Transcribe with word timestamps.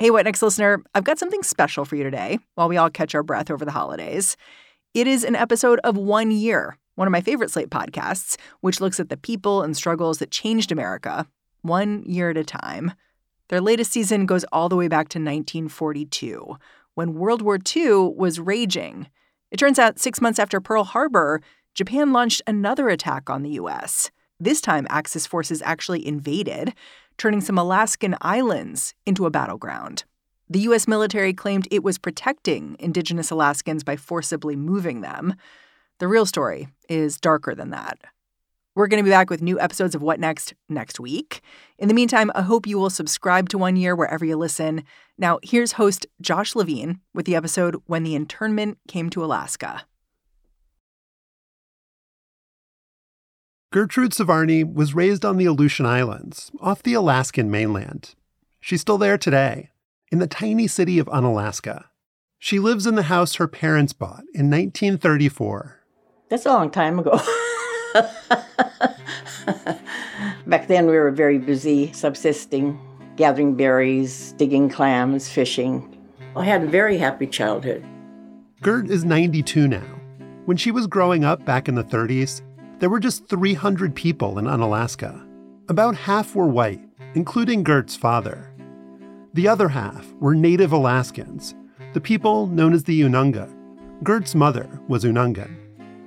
Hey, 0.00 0.10
What 0.10 0.24
Next 0.24 0.42
listener, 0.42 0.82
I've 0.92 1.04
got 1.04 1.20
something 1.20 1.44
special 1.44 1.84
for 1.84 1.94
you 1.94 2.02
today 2.02 2.40
while 2.56 2.68
we 2.68 2.76
all 2.76 2.90
catch 2.90 3.14
our 3.14 3.22
breath 3.22 3.48
over 3.48 3.64
the 3.64 3.70
holidays. 3.70 4.36
It 4.92 5.06
is 5.06 5.22
an 5.22 5.36
episode 5.36 5.78
of 5.84 5.96
One 5.96 6.32
Year, 6.32 6.76
one 6.96 7.06
of 7.06 7.12
my 7.12 7.20
favorite 7.20 7.52
Slate 7.52 7.70
podcasts, 7.70 8.36
which 8.60 8.80
looks 8.80 8.98
at 8.98 9.08
the 9.08 9.16
people 9.16 9.62
and 9.62 9.76
struggles 9.76 10.18
that 10.18 10.32
changed 10.32 10.72
America 10.72 11.28
one 11.62 12.02
year 12.06 12.30
at 12.30 12.36
a 12.36 12.42
time. 12.42 12.94
Their 13.50 13.60
latest 13.60 13.92
season 13.92 14.26
goes 14.26 14.42
all 14.50 14.68
the 14.68 14.74
way 14.74 14.88
back 14.88 15.10
to 15.10 15.20
1942, 15.20 16.56
when 16.94 17.14
World 17.14 17.40
War 17.40 17.60
II 17.76 18.14
was 18.16 18.40
raging. 18.40 19.06
It 19.52 19.58
turns 19.58 19.78
out 19.78 20.00
six 20.00 20.20
months 20.20 20.40
after 20.40 20.60
Pearl 20.60 20.82
Harbor, 20.82 21.40
Japan 21.72 22.12
launched 22.12 22.42
another 22.48 22.88
attack 22.88 23.30
on 23.30 23.44
the 23.44 23.50
U.S. 23.50 24.10
This 24.40 24.60
time, 24.60 24.88
Axis 24.90 25.24
forces 25.24 25.62
actually 25.62 26.04
invaded, 26.04 26.74
turning 27.18 27.40
some 27.40 27.58
Alaskan 27.58 28.16
islands 28.20 28.94
into 29.06 29.26
a 29.26 29.30
battleground. 29.30 30.04
The 30.48 30.60
U.S. 30.60 30.86
military 30.86 31.32
claimed 31.32 31.66
it 31.70 31.82
was 31.82 31.98
protecting 31.98 32.76
indigenous 32.78 33.30
Alaskans 33.30 33.82
by 33.82 33.96
forcibly 33.96 34.56
moving 34.56 35.00
them. 35.00 35.34
The 35.98 36.08
real 36.08 36.26
story 36.26 36.68
is 36.88 37.18
darker 37.18 37.54
than 37.54 37.70
that. 37.70 37.98
We're 38.74 38.88
going 38.88 39.02
to 39.02 39.04
be 39.04 39.10
back 39.10 39.30
with 39.30 39.40
new 39.40 39.58
episodes 39.60 39.94
of 39.94 40.02
What 40.02 40.18
Next 40.18 40.52
next 40.68 40.98
week. 40.98 41.40
In 41.78 41.86
the 41.86 41.94
meantime, 41.94 42.32
I 42.34 42.42
hope 42.42 42.66
you 42.66 42.76
will 42.76 42.90
subscribe 42.90 43.48
to 43.50 43.58
One 43.58 43.76
Year 43.76 43.94
wherever 43.94 44.24
you 44.24 44.36
listen. 44.36 44.82
Now, 45.16 45.38
here's 45.44 45.72
host 45.72 46.06
Josh 46.20 46.56
Levin 46.56 46.98
with 47.14 47.24
the 47.24 47.36
episode 47.36 47.76
When 47.86 48.02
the 48.02 48.16
Internment 48.16 48.78
Came 48.88 49.10
to 49.10 49.24
Alaska. 49.24 49.86
Gertrude 53.74 54.12
Svarny 54.12 54.62
was 54.62 54.94
raised 54.94 55.24
on 55.24 55.36
the 55.36 55.46
Aleutian 55.46 55.84
Islands, 55.84 56.52
off 56.60 56.84
the 56.84 56.94
Alaskan 56.94 57.50
mainland. 57.50 58.14
She's 58.60 58.80
still 58.80 58.98
there 58.98 59.18
today, 59.18 59.70
in 60.12 60.20
the 60.20 60.28
tiny 60.28 60.68
city 60.68 61.00
of 61.00 61.08
Unalaska. 61.08 61.86
She 62.38 62.60
lives 62.60 62.86
in 62.86 62.94
the 62.94 63.02
house 63.02 63.34
her 63.34 63.48
parents 63.48 63.92
bought 63.92 64.22
in 64.32 64.48
1934. 64.48 65.80
That's 66.28 66.46
a 66.46 66.50
long 66.50 66.70
time 66.70 67.00
ago. 67.00 67.18
Back 70.46 70.68
then, 70.68 70.86
we 70.86 70.96
were 70.96 71.10
very 71.10 71.38
busy 71.38 71.90
subsisting, 71.94 72.78
gathering 73.16 73.56
berries, 73.56 74.34
digging 74.36 74.68
clams, 74.68 75.28
fishing. 75.28 76.00
I 76.36 76.44
had 76.44 76.62
a 76.62 76.68
very 76.68 76.96
happy 76.96 77.26
childhood. 77.26 77.84
Gert 78.62 78.88
is 78.88 79.04
92 79.04 79.66
now. 79.66 79.82
When 80.44 80.56
she 80.56 80.70
was 80.70 80.86
growing 80.86 81.24
up 81.24 81.44
back 81.44 81.66
in 81.66 81.74
the 81.74 81.82
30s, 81.82 82.40
there 82.78 82.90
were 82.90 83.00
just 83.00 83.28
300 83.28 83.94
people 83.94 84.38
in 84.38 84.46
Unalaska. 84.46 85.24
About 85.68 85.96
half 85.96 86.34
were 86.34 86.46
white, 86.46 86.80
including 87.14 87.62
Gert's 87.62 87.96
father. 87.96 88.52
The 89.34 89.48
other 89.48 89.68
half 89.68 90.12
were 90.14 90.34
native 90.34 90.72
Alaskans, 90.72 91.54
the 91.92 92.00
people 92.00 92.46
known 92.48 92.72
as 92.72 92.84
the 92.84 93.00
Unangax. 93.00 93.52
Gert's 94.02 94.34
mother 94.34 94.80
was 94.88 95.04
Unangan. 95.04 95.56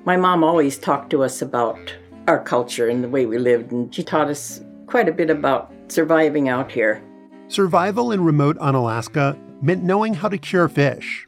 My 0.05 0.17
mom 0.17 0.43
always 0.43 0.77
talked 0.77 1.09
to 1.11 1.23
us 1.23 1.41
about 1.41 1.95
our 2.27 2.43
culture 2.43 2.87
and 2.89 3.03
the 3.03 3.09
way 3.09 3.25
we 3.25 3.37
lived, 3.37 3.71
and 3.71 3.93
she 3.93 4.03
taught 4.03 4.27
us 4.27 4.61
quite 4.85 5.09
a 5.09 5.13
bit 5.13 5.29
about 5.29 5.71
surviving 5.87 6.49
out 6.49 6.71
here. 6.71 7.01
Survival 7.47 8.11
in 8.11 8.23
remote 8.23 8.57
Unalaska 8.57 9.37
meant 9.61 9.83
knowing 9.83 10.13
how 10.13 10.29
to 10.29 10.37
cure 10.37 10.67
fish 10.67 11.27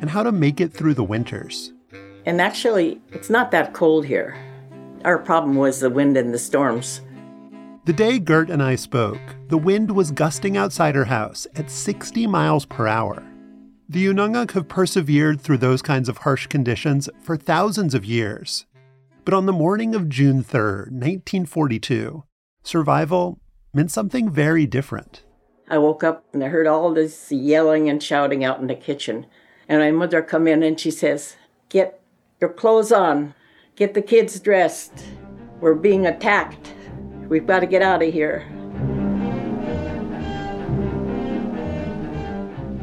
and 0.00 0.10
how 0.10 0.22
to 0.22 0.32
make 0.32 0.60
it 0.60 0.72
through 0.72 0.94
the 0.94 1.04
winters. 1.04 1.72
And 2.26 2.40
actually, 2.40 3.00
it's 3.12 3.30
not 3.30 3.50
that 3.50 3.74
cold 3.74 4.04
here. 4.06 4.36
Our 5.04 5.18
problem 5.18 5.56
was 5.56 5.80
the 5.80 5.90
wind 5.90 6.16
and 6.16 6.34
the 6.34 6.38
storms. 6.38 7.02
The 7.84 7.92
day 7.92 8.18
Gert 8.18 8.50
and 8.50 8.62
I 8.62 8.74
spoke, 8.74 9.20
the 9.48 9.56
wind 9.56 9.90
was 9.90 10.10
gusting 10.10 10.56
outside 10.56 10.94
her 10.94 11.06
house 11.06 11.46
at 11.56 11.70
60 11.70 12.26
miles 12.26 12.66
per 12.66 12.86
hour. 12.86 13.22
The 13.88 14.06
Unangax 14.06 14.52
have 14.52 14.68
persevered 14.68 15.40
through 15.40 15.58
those 15.58 15.80
kinds 15.80 16.08
of 16.08 16.18
harsh 16.18 16.46
conditions 16.48 17.08
for 17.22 17.36
thousands 17.36 17.94
of 17.94 18.04
years. 18.04 18.66
But 19.24 19.32
on 19.34 19.46
the 19.46 19.52
morning 19.52 19.94
of 19.94 20.08
June 20.08 20.42
3, 20.42 20.60
1942, 20.60 22.24
survival 22.62 23.40
meant 23.72 23.90
something 23.90 24.30
very 24.30 24.66
different. 24.66 25.22
I 25.68 25.78
woke 25.78 26.02
up 26.02 26.24
and 26.32 26.42
I 26.42 26.48
heard 26.48 26.66
all 26.66 26.92
this 26.92 27.30
yelling 27.30 27.88
and 27.88 28.02
shouting 28.02 28.44
out 28.44 28.60
in 28.60 28.66
the 28.66 28.74
kitchen. 28.74 29.26
And 29.68 29.80
my 29.80 29.90
mother 29.90 30.22
come 30.22 30.46
in 30.46 30.62
and 30.62 30.78
she 30.80 30.90
says, 30.90 31.36
"Get 31.68 32.00
your 32.40 32.50
clothes 32.50 32.90
on. 32.92 33.34
Get 33.78 33.94
the 33.94 34.02
kids 34.02 34.40
dressed. 34.40 34.90
We're 35.60 35.74
being 35.76 36.06
attacked. 36.06 36.74
We've 37.28 37.46
got 37.46 37.60
to 37.60 37.66
get 37.66 37.80
out 37.80 38.02
of 38.02 38.12
here." 38.12 38.44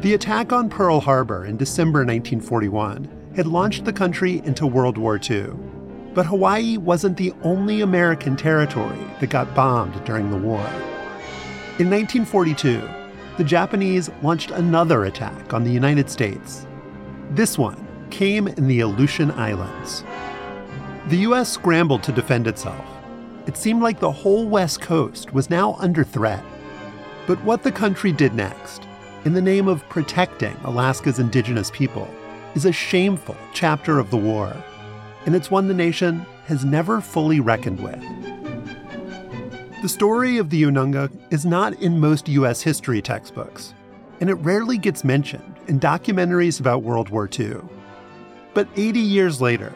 The 0.00 0.14
attack 0.14 0.54
on 0.54 0.70
Pearl 0.70 1.00
Harbor 1.00 1.44
in 1.44 1.58
December 1.58 1.98
1941 1.98 3.08
had 3.36 3.46
launched 3.46 3.84
the 3.84 3.92
country 3.92 4.40
into 4.46 4.66
World 4.66 4.96
War 4.96 5.20
II. 5.22 5.48
But 6.14 6.24
Hawaii 6.24 6.78
wasn't 6.78 7.18
the 7.18 7.34
only 7.42 7.82
American 7.82 8.34
territory 8.34 8.96
that 9.20 9.28
got 9.28 9.54
bombed 9.54 10.02
during 10.06 10.30
the 10.30 10.38
war. 10.38 10.64
In 11.78 11.90
1942, 11.90 12.80
the 13.36 13.44
Japanese 13.44 14.08
launched 14.22 14.50
another 14.50 15.04
attack 15.04 15.52
on 15.52 15.62
the 15.62 15.70
United 15.70 16.08
States. 16.08 16.66
This 17.32 17.58
one 17.58 17.86
came 18.08 18.48
in 18.48 18.66
the 18.66 18.80
Aleutian 18.80 19.30
Islands. 19.32 20.02
The 21.08 21.18
U.S. 21.18 21.48
scrambled 21.48 22.02
to 22.02 22.10
defend 22.10 22.48
itself. 22.48 22.84
It 23.46 23.56
seemed 23.56 23.80
like 23.80 24.00
the 24.00 24.10
whole 24.10 24.48
West 24.48 24.80
Coast 24.80 25.32
was 25.32 25.48
now 25.48 25.74
under 25.74 26.02
threat. 26.02 26.42
But 27.28 27.40
what 27.44 27.62
the 27.62 27.70
country 27.70 28.10
did 28.10 28.34
next 28.34 28.82
in 29.24 29.32
the 29.32 29.40
name 29.40 29.68
of 29.68 29.88
protecting 29.88 30.56
Alaska's 30.64 31.20
indigenous 31.20 31.70
people 31.70 32.12
is 32.56 32.64
a 32.64 32.72
shameful 32.72 33.36
chapter 33.54 34.00
of 34.00 34.10
the 34.10 34.16
war, 34.16 34.52
and 35.26 35.36
it's 35.36 35.48
one 35.48 35.68
the 35.68 35.74
nation 35.74 36.26
has 36.46 36.64
never 36.64 37.00
fully 37.00 37.38
reckoned 37.38 37.80
with. 37.80 38.02
The 39.82 39.88
story 39.88 40.38
of 40.38 40.50
the 40.50 40.64
Unangax 40.64 41.16
is 41.30 41.46
not 41.46 41.80
in 41.80 42.00
most 42.00 42.28
U.S. 42.30 42.62
history 42.62 43.00
textbooks, 43.00 43.74
and 44.20 44.28
it 44.28 44.34
rarely 44.34 44.76
gets 44.76 45.04
mentioned 45.04 45.54
in 45.68 45.78
documentaries 45.78 46.58
about 46.58 46.82
World 46.82 47.10
War 47.10 47.30
II. 47.32 47.58
But 48.54 48.66
80 48.74 48.98
years 48.98 49.40
later, 49.40 49.72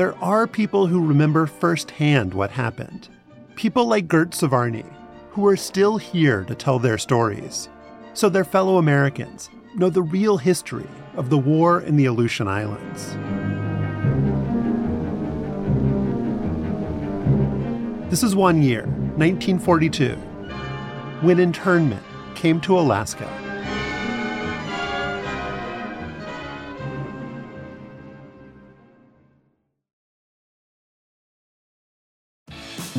there 0.00 0.16
are 0.24 0.46
people 0.46 0.86
who 0.86 1.06
remember 1.06 1.44
firsthand 1.44 2.32
what 2.32 2.50
happened. 2.50 3.10
People 3.54 3.84
like 3.84 4.08
Gert 4.08 4.30
Svarny, 4.30 4.90
who 5.28 5.46
are 5.46 5.58
still 5.58 5.98
here 5.98 6.42
to 6.44 6.54
tell 6.54 6.78
their 6.78 6.96
stories 6.96 7.68
so 8.14 8.30
their 8.30 8.42
fellow 8.42 8.78
Americans 8.78 9.50
know 9.74 9.90
the 9.90 10.00
real 10.00 10.38
history 10.38 10.88
of 11.16 11.28
the 11.28 11.36
war 11.36 11.82
in 11.82 11.96
the 11.96 12.06
Aleutian 12.06 12.48
Islands. 12.48 13.08
This 18.08 18.22
is 18.22 18.34
one 18.34 18.62
year, 18.62 18.86
1942, 19.18 20.14
when 21.20 21.38
internment 21.38 22.02
came 22.34 22.58
to 22.62 22.78
Alaska. 22.78 23.28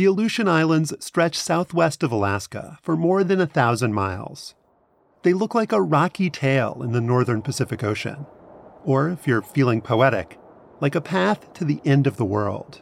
The 0.00 0.06
Aleutian 0.06 0.48
Islands 0.48 0.94
stretch 0.98 1.36
southwest 1.36 2.02
of 2.02 2.10
Alaska 2.10 2.78
for 2.80 2.96
more 2.96 3.22
than 3.22 3.38
a 3.38 3.46
thousand 3.46 3.92
miles. 3.92 4.54
They 5.24 5.34
look 5.34 5.54
like 5.54 5.72
a 5.72 5.82
rocky 5.82 6.30
tail 6.30 6.80
in 6.82 6.92
the 6.92 7.02
northern 7.02 7.42
Pacific 7.42 7.84
Ocean, 7.84 8.24
or 8.82 9.10
if 9.10 9.26
you're 9.26 9.42
feeling 9.42 9.82
poetic, 9.82 10.38
like 10.80 10.94
a 10.94 11.02
path 11.02 11.52
to 11.52 11.66
the 11.66 11.82
end 11.84 12.06
of 12.06 12.16
the 12.16 12.24
world. 12.24 12.80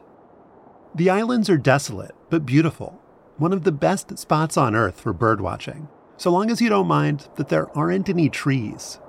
The 0.95 1.11
islands 1.11 1.51
are 1.51 1.59
desolate 1.59 2.15
but 2.31 2.47
beautiful, 2.47 3.03
one 3.37 3.53
of 3.53 3.65
the 3.65 3.73
best 3.73 4.17
spots 4.17 4.57
on 4.57 4.77
Earth 4.77 5.01
for 5.01 5.13
birdwatching, 5.13 5.89
so 6.17 6.31
long 6.31 6.53
as 6.53 6.61
you 6.61 6.69
don't 6.69 6.87
mind 6.87 7.29
that 7.35 7.49
there 7.49 7.77
aren't 7.77 8.09
any 8.09 8.29
trees. 8.29 9.01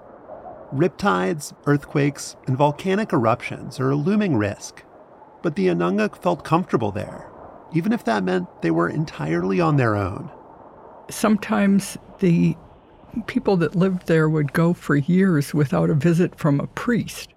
Riptides, 0.73 1.53
earthquakes, 1.67 2.37
and 2.47 2.57
volcanic 2.57 3.13
eruptions 3.13 3.79
are 3.79 3.91
a 3.91 3.95
looming 3.95 4.35
risk, 4.35 4.83
but 5.43 5.55
the 5.55 5.67
Unangax 5.67 6.19
felt 6.23 6.43
comfortable 6.43 6.91
there 6.91 7.28
even 7.73 7.93
if 7.93 8.03
that 8.05 8.23
meant 8.23 8.61
they 8.61 8.71
were 8.71 8.89
entirely 8.89 9.59
on 9.59 9.77
their 9.77 9.95
own. 9.95 10.29
sometimes 11.09 11.97
the 12.19 12.55
people 13.25 13.57
that 13.57 13.75
lived 13.75 14.05
there 14.07 14.29
would 14.29 14.53
go 14.53 14.73
for 14.73 14.95
years 14.95 15.53
without 15.53 15.89
a 15.89 15.95
visit 15.95 16.35
from 16.35 16.59
a 16.59 16.67
priest. 16.67 17.33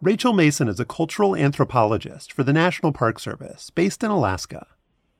Rachel 0.00 0.32
Mason 0.32 0.68
is 0.68 0.80
a 0.80 0.86
cultural 0.86 1.36
anthropologist 1.36 2.32
for 2.32 2.42
the 2.42 2.54
National 2.54 2.92
Park 2.92 3.18
Service 3.18 3.68
based 3.68 4.02
in 4.02 4.10
Alaska. 4.10 4.66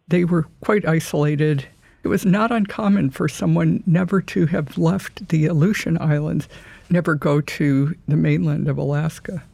They 0.08 0.24
were 0.24 0.48
quite 0.62 0.86
isolated. 0.86 1.66
It 2.02 2.08
was 2.08 2.24
not 2.24 2.50
uncommon 2.50 3.10
for 3.10 3.28
someone 3.28 3.82
never 3.84 4.22
to 4.22 4.46
have 4.46 4.78
left 4.78 5.28
the 5.28 5.44
Aleutian 5.44 6.00
Islands, 6.00 6.48
never 6.88 7.14
go 7.14 7.42
to 7.42 7.94
the 8.08 8.16
mainland 8.16 8.68
of 8.68 8.78
Alaska. 8.78 9.44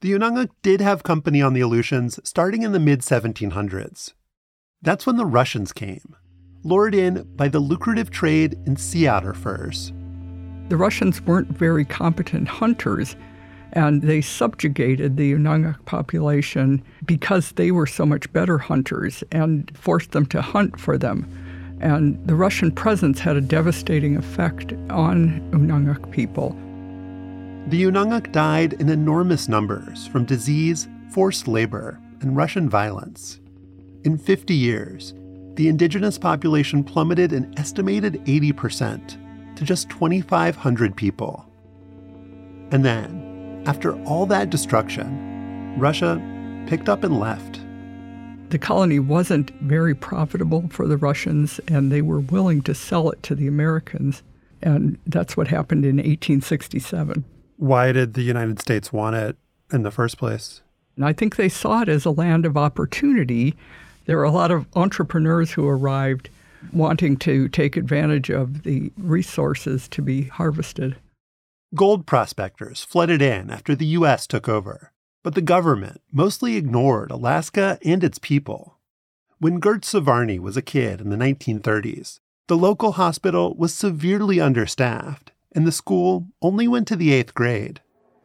The 0.00 0.12
Unangax 0.12 0.48
did 0.62 0.80
have 0.80 1.02
company 1.02 1.42
on 1.42 1.52
the 1.52 1.60
Aleutians 1.60 2.18
starting 2.24 2.62
in 2.62 2.72
the 2.72 2.80
mid 2.80 3.00
1700s. 3.00 4.14
That's 4.82 5.06
when 5.06 5.16
the 5.16 5.26
Russians 5.26 5.72
came, 5.72 6.14
lured 6.62 6.94
in 6.94 7.24
by 7.34 7.48
the 7.48 7.58
lucrative 7.58 8.10
trade 8.10 8.56
in 8.64 8.76
sea 8.76 9.08
otter 9.08 9.34
furs. 9.34 9.92
The 10.68 10.76
Russians 10.76 11.20
weren't 11.22 11.48
very 11.48 11.84
competent 11.84 12.46
hunters, 12.46 13.16
and 13.72 14.02
they 14.02 14.20
subjugated 14.20 15.16
the 15.16 15.32
Unangax 15.32 15.84
population 15.84 16.82
because 17.04 17.52
they 17.52 17.72
were 17.72 17.86
so 17.86 18.06
much 18.06 18.32
better 18.32 18.58
hunters 18.58 19.24
and 19.32 19.70
forced 19.76 20.12
them 20.12 20.26
to 20.26 20.40
hunt 20.40 20.78
for 20.78 20.96
them. 20.96 21.26
And 21.80 22.24
the 22.26 22.34
Russian 22.36 22.70
presence 22.70 23.18
had 23.18 23.36
a 23.36 23.40
devastating 23.40 24.16
effect 24.16 24.72
on 24.90 25.40
Unangax 25.52 26.08
people. 26.12 26.50
The 27.68 27.82
Unangax 27.82 28.30
died 28.30 28.74
in 28.74 28.88
enormous 28.88 29.48
numbers 29.48 30.06
from 30.06 30.24
disease, 30.24 30.88
forced 31.10 31.48
labor, 31.48 32.00
and 32.20 32.36
Russian 32.36 32.68
violence. 32.68 33.40
In 34.08 34.16
50 34.16 34.54
years, 34.54 35.12
the 35.56 35.68
indigenous 35.68 36.16
population 36.16 36.82
plummeted 36.82 37.34
an 37.34 37.52
estimated 37.58 38.14
80% 38.24 39.54
to 39.54 39.64
just 39.64 39.90
2,500 39.90 40.96
people. 40.96 41.46
And 42.70 42.82
then, 42.82 43.62
after 43.66 44.02
all 44.04 44.24
that 44.24 44.48
destruction, 44.48 45.78
Russia 45.78 46.18
picked 46.66 46.88
up 46.88 47.04
and 47.04 47.20
left. 47.20 47.60
The 48.48 48.58
colony 48.58 48.98
wasn't 48.98 49.50
very 49.60 49.94
profitable 49.94 50.66
for 50.70 50.86
the 50.86 50.96
Russians, 50.96 51.60
and 51.68 51.92
they 51.92 52.00
were 52.00 52.20
willing 52.20 52.62
to 52.62 52.74
sell 52.74 53.10
it 53.10 53.22
to 53.24 53.34
the 53.34 53.46
Americans. 53.46 54.22
And 54.62 54.98
that's 55.04 55.36
what 55.36 55.48
happened 55.48 55.84
in 55.84 55.96
1867. 55.96 57.26
Why 57.58 57.92
did 57.92 58.14
the 58.14 58.22
United 58.22 58.58
States 58.58 58.90
want 58.90 59.16
it 59.16 59.36
in 59.70 59.82
the 59.82 59.90
first 59.90 60.16
place? 60.16 60.62
And 60.96 61.04
I 61.04 61.12
think 61.12 61.36
they 61.36 61.50
saw 61.50 61.82
it 61.82 61.90
as 61.90 62.06
a 62.06 62.10
land 62.10 62.46
of 62.46 62.56
opportunity. 62.56 63.54
There 64.08 64.16
were 64.16 64.24
a 64.24 64.30
lot 64.30 64.50
of 64.50 64.64
entrepreneurs 64.74 65.52
who 65.52 65.68
arrived 65.68 66.30
wanting 66.72 67.18
to 67.18 67.46
take 67.46 67.76
advantage 67.76 68.30
of 68.30 68.62
the 68.62 68.90
resources 68.96 69.86
to 69.88 70.00
be 70.00 70.22
harvested. 70.22 70.96
Gold 71.74 72.06
prospectors 72.06 72.82
flooded 72.82 73.20
in 73.20 73.50
after 73.50 73.74
the 73.74 73.84
U.S. 73.98 74.26
took 74.26 74.48
over, 74.48 74.92
but 75.22 75.34
the 75.34 75.42
government 75.42 76.00
mostly 76.10 76.56
ignored 76.56 77.10
Alaska 77.10 77.78
and 77.84 78.02
its 78.02 78.18
people. 78.18 78.78
When 79.40 79.60
Gert 79.60 79.82
Svarny 79.82 80.38
was 80.38 80.56
a 80.56 80.62
kid 80.62 81.02
in 81.02 81.10
the 81.10 81.16
1930s, 81.16 82.18
the 82.46 82.56
local 82.56 82.92
hospital 82.92 83.54
was 83.58 83.74
severely 83.74 84.40
understaffed 84.40 85.32
and 85.52 85.66
the 85.66 85.70
school 85.70 86.28
only 86.40 86.66
went 86.66 86.88
to 86.88 86.96
the 86.96 87.12
eighth 87.12 87.34
grade. 87.34 87.82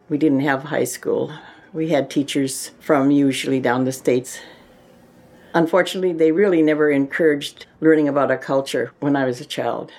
We 0.07 0.17
didn't 0.17 0.47
have 0.47 0.63
high 0.63 0.85
school. 0.85 1.33
We 1.73 1.89
had 1.89 2.09
teachers 2.09 2.71
from 2.79 3.11
usually 3.11 3.59
down 3.59 3.83
the 3.83 3.91
states. 3.91 4.39
Unfortunately, 5.53 6.13
they 6.13 6.31
really 6.31 6.61
never 6.61 6.89
encouraged 6.89 7.67
learning 7.79 8.07
about 8.07 8.31
our 8.31 8.37
culture 8.37 8.91
when 8.99 9.15
I 9.15 9.25
was 9.25 9.39
a 9.39 9.45
child. 9.45 9.91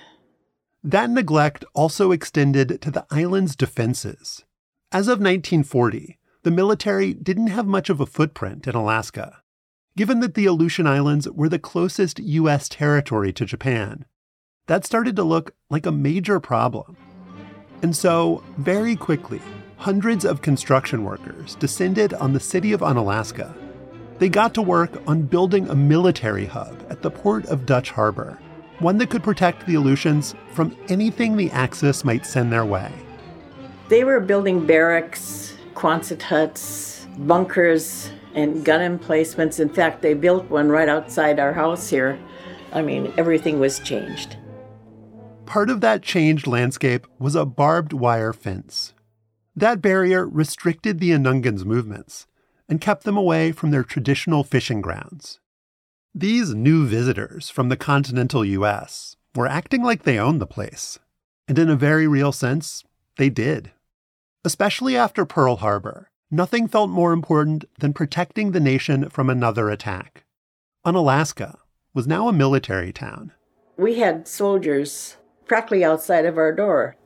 That 0.83 1.11
neglect 1.11 1.65
also 1.75 2.13
extended 2.13 2.81
to 2.83 2.91
the 2.91 3.07
island's 3.11 3.57
defenses. 3.57 4.45
As 4.93 5.09
of 5.09 5.19
1940, 5.19 6.19
the 6.43 6.51
military 6.51 7.15
didn't 7.15 7.47
have 7.47 7.67
much 7.67 7.89
of 7.89 8.01
a 8.01 8.07
footprint 8.07 8.67
in 8.67 8.75
Alaska. 8.75 9.41
Given 9.97 10.21
that 10.21 10.35
the 10.35 10.47
Aleutian 10.47 10.87
Islands 10.87 11.29
were 11.31 11.49
the 11.49 11.59
closest 11.59 12.19
U.S. 12.19 12.69
territory 12.69 13.33
to 13.33 13.47
Japan, 13.47 14.05
that 14.67 14.85
started 14.85 15.15
to 15.17 15.23
look 15.23 15.55
like 15.71 15.87
a 15.87 15.93
major 15.93 16.41
problem. 16.41 16.97
And 17.81 17.95
so, 17.95 18.43
very 18.59 18.97
quickly, 18.97 19.41
hundreds 19.77 20.25
of 20.25 20.43
construction 20.43 21.05
workers 21.05 21.55
descended 21.57 22.13
on 22.15 22.33
the 22.33 22.41
city 22.41 22.73
of 22.73 22.83
Unalaska. 22.83 23.55
They 24.19 24.29
got 24.29 24.55
to 24.55 24.63
work 24.63 25.03
on 25.09 25.23
building 25.23 25.69
a 25.69 25.75
military 25.75 26.47
hub 26.47 26.87
at 26.89 27.03
the 27.03 27.11
port 27.11 27.47
of 27.47 27.67
Dutch 27.67 27.91
Harbor, 27.91 28.39
one 28.79 28.99
that 28.99 29.11
could 29.11 29.25
protect 29.25 29.67
the 29.67 29.75
Aleutians 29.75 30.35
from 30.53 30.77
anything 30.89 31.37
the 31.37 31.51
Axis 31.51 32.05
might 32.05 32.25
send 32.25 32.53
their 32.53 32.65
way. 32.65 32.93
They 33.89 34.05
were 34.05 34.21
building 34.21 34.67
barracks, 34.67 35.57
Quonset 35.75 36.23
huts, 36.23 37.07
bunkers, 37.19 38.11
and 38.35 38.65
gun 38.65 38.81
emplacements. 38.81 39.59
In 39.59 39.69
fact, 39.69 40.01
they 40.01 40.15
built 40.15 40.49
one 40.49 40.69
right 40.69 40.89
outside 40.89 41.41
our 41.41 41.53
house 41.53 41.91
here. 41.91 42.19
I 42.73 42.83
mean, 42.83 43.13
everything 43.19 43.59
was 43.59 43.81
changed. 43.81 44.37
Part 45.45 45.71
of 45.71 45.81
that 45.81 46.03
changed 46.03 46.47
landscape 46.47 47.07
was 47.19 47.35
a 47.35 47.45
barbed 47.45 47.93
wire 47.93 48.33
fence. 48.33 48.95
That 49.57 49.83
barrier 49.83 50.27
restricted 50.27 51.01
the 51.01 51.11
Unangans' 51.11 51.65
movements 51.65 52.27
and 52.69 52.81
kept 52.81 53.05
them 53.05 53.17
away 53.17 53.53
from 53.53 53.71
their 53.71 53.85
traditional 53.85 54.45
fishing 54.45 54.81
grounds. 54.81 55.41
These 56.15 56.55
new 56.55 56.87
visitors 56.87 57.51
from 57.51 57.69
the 57.69 57.77
continental 57.77 58.45
US 58.45 59.17
were 59.35 59.47
acting 59.47 59.83
like 59.83 60.05
they 60.05 60.19
owned 60.19 60.41
the 60.41 60.47
place. 60.47 60.99
And 61.49 61.59
in 61.59 61.69
a 61.69 61.77
very 61.77 62.07
real 62.07 62.33
sense, 62.33 62.85
they 63.17 63.29
did. 63.29 63.73
Especially 64.45 64.97
after 64.97 65.25
Pearl 65.25 65.57
Harbor, 65.57 66.11
nothing 66.31 66.69
felt 66.69 66.91
more 66.91 67.13
important 67.13 67.65
than 67.79 67.93
protecting 67.93 68.53
the 68.53 68.61
nation 68.61 69.09
from 69.11 69.29
another 69.29 69.71
attack. 69.71 70.25
Unalaska 70.87 71.59
was 71.95 72.07
now 72.07 72.29
a 72.29 72.33
military 72.33 72.93
town. 72.93 73.33
We 73.77 73.99
had 73.99 74.29
soldiers 74.29 75.17
practically 75.47 75.85
outside 75.85 76.27
of 76.27 76.39
our 76.39 76.53
door. 76.53 76.97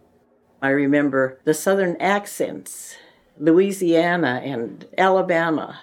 I 0.60 0.70
remember 0.70 1.40
the 1.44 1.54
southern 1.54 1.96
accents, 2.00 2.96
Louisiana 3.38 4.40
and 4.44 4.86
Alabama. 4.96 5.80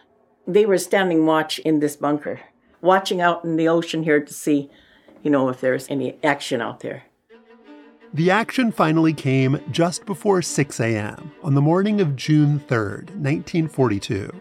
They 0.48 0.66
were 0.66 0.78
standing 0.78 1.26
watch 1.26 1.60
in 1.60 1.80
this 1.80 1.96
bunker, 1.96 2.42
watching 2.82 3.22
out 3.22 3.44
in 3.44 3.56
the 3.56 3.68
ocean 3.68 4.04
here 4.04 4.20
to 4.20 4.34
see, 4.34 4.70
you 5.24 5.32
know, 5.32 5.50
if 5.50 5.62
there's 5.62 5.90
any 5.90 6.18
action 6.24 6.62
out 6.62 6.82
there. 6.82 7.04
The 8.14 8.32
action 8.32 8.72
finally 8.72 9.14
came 9.14 9.60
just 9.72 10.06
before 10.06 10.42
6 10.42 10.80
a.m. 10.80 11.32
on 11.44 11.54
the 11.54 11.62
morning 11.62 12.00
of 12.00 12.16
June 12.16 12.60
3rd, 12.60 13.10
1942. 13.16 14.32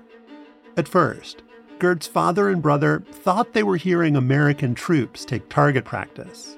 At 0.76 0.86
first, 0.86 1.42
Gert's 1.78 2.06
father 2.06 2.50
and 2.50 2.62
brother 2.62 3.02
thought 3.10 3.52
they 3.52 3.62
were 3.62 3.76
hearing 3.76 4.14
American 4.14 4.74
troops 4.74 5.24
take 5.24 5.48
target 5.48 5.84
practice. 5.84 6.56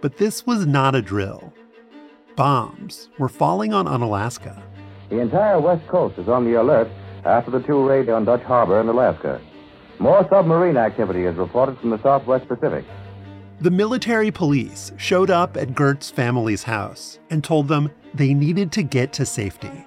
But 0.00 0.16
this 0.16 0.46
was 0.46 0.64
not 0.64 0.94
a 0.94 1.02
drill. 1.02 1.52
Bombs 2.36 3.10
were 3.18 3.28
falling 3.28 3.74
on 3.74 3.86
Unalaska. 3.86 4.62
The 5.10 5.18
entire 5.18 5.60
west 5.60 5.86
coast 5.88 6.18
is 6.18 6.28
on 6.28 6.44
the 6.44 6.60
alert 6.60 6.88
after 7.24 7.50
the 7.50 7.60
two 7.60 7.86
raids 7.86 8.08
on 8.08 8.24
Dutch 8.24 8.42
Harbor 8.42 8.80
in 8.80 8.88
Alaska. 8.88 9.40
More 9.98 10.24
submarine 10.30 10.76
activity 10.76 11.24
is 11.24 11.36
reported 11.36 11.78
from 11.80 11.90
the 11.90 12.00
southwest 12.00 12.46
Pacific. 12.46 12.84
The 13.60 13.72
military 13.72 14.30
police 14.30 14.92
showed 14.96 15.28
up 15.28 15.56
at 15.56 15.74
Gert's 15.74 16.10
family's 16.10 16.62
house 16.62 17.18
and 17.28 17.42
told 17.42 17.66
them 17.66 17.90
they 18.14 18.34
needed 18.34 18.70
to 18.72 18.84
get 18.84 19.12
to 19.14 19.26
safety. 19.26 19.84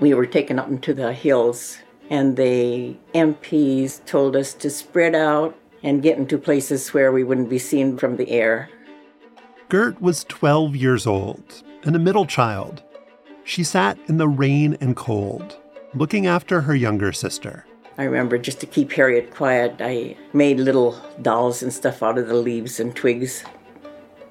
We 0.00 0.14
were 0.14 0.26
taken 0.26 0.58
up 0.58 0.68
into 0.68 0.94
the 0.94 1.12
hills, 1.12 1.78
and 2.08 2.36
the 2.36 2.96
MPs 3.14 4.04
told 4.06 4.34
us 4.34 4.54
to 4.54 4.70
spread 4.70 5.14
out 5.14 5.54
and 5.82 6.02
get 6.02 6.16
into 6.16 6.38
places 6.38 6.94
where 6.94 7.12
we 7.12 7.24
wouldn't 7.24 7.50
be 7.50 7.58
seen 7.58 7.98
from 7.98 8.16
the 8.16 8.30
air. 8.30 8.70
Gert 9.68 10.00
was 10.00 10.24
12 10.24 10.74
years 10.74 11.06
old 11.06 11.62
and 11.84 11.94
a 11.94 11.98
middle 11.98 12.26
child. 12.26 12.82
She 13.52 13.64
sat 13.64 13.98
in 14.08 14.16
the 14.16 14.30
rain 14.30 14.78
and 14.80 14.96
cold, 14.96 15.58
looking 15.92 16.26
after 16.26 16.62
her 16.62 16.74
younger 16.74 17.12
sister. 17.12 17.66
I 17.98 18.04
remember 18.04 18.38
just 18.38 18.60
to 18.60 18.66
keep 18.66 18.90
Harriet 18.92 19.30
quiet, 19.30 19.76
I 19.78 20.16
made 20.32 20.58
little 20.58 20.98
dolls 21.20 21.62
and 21.62 21.70
stuff 21.70 22.02
out 22.02 22.16
of 22.16 22.28
the 22.28 22.34
leaves 22.34 22.80
and 22.80 22.96
twigs. 22.96 23.44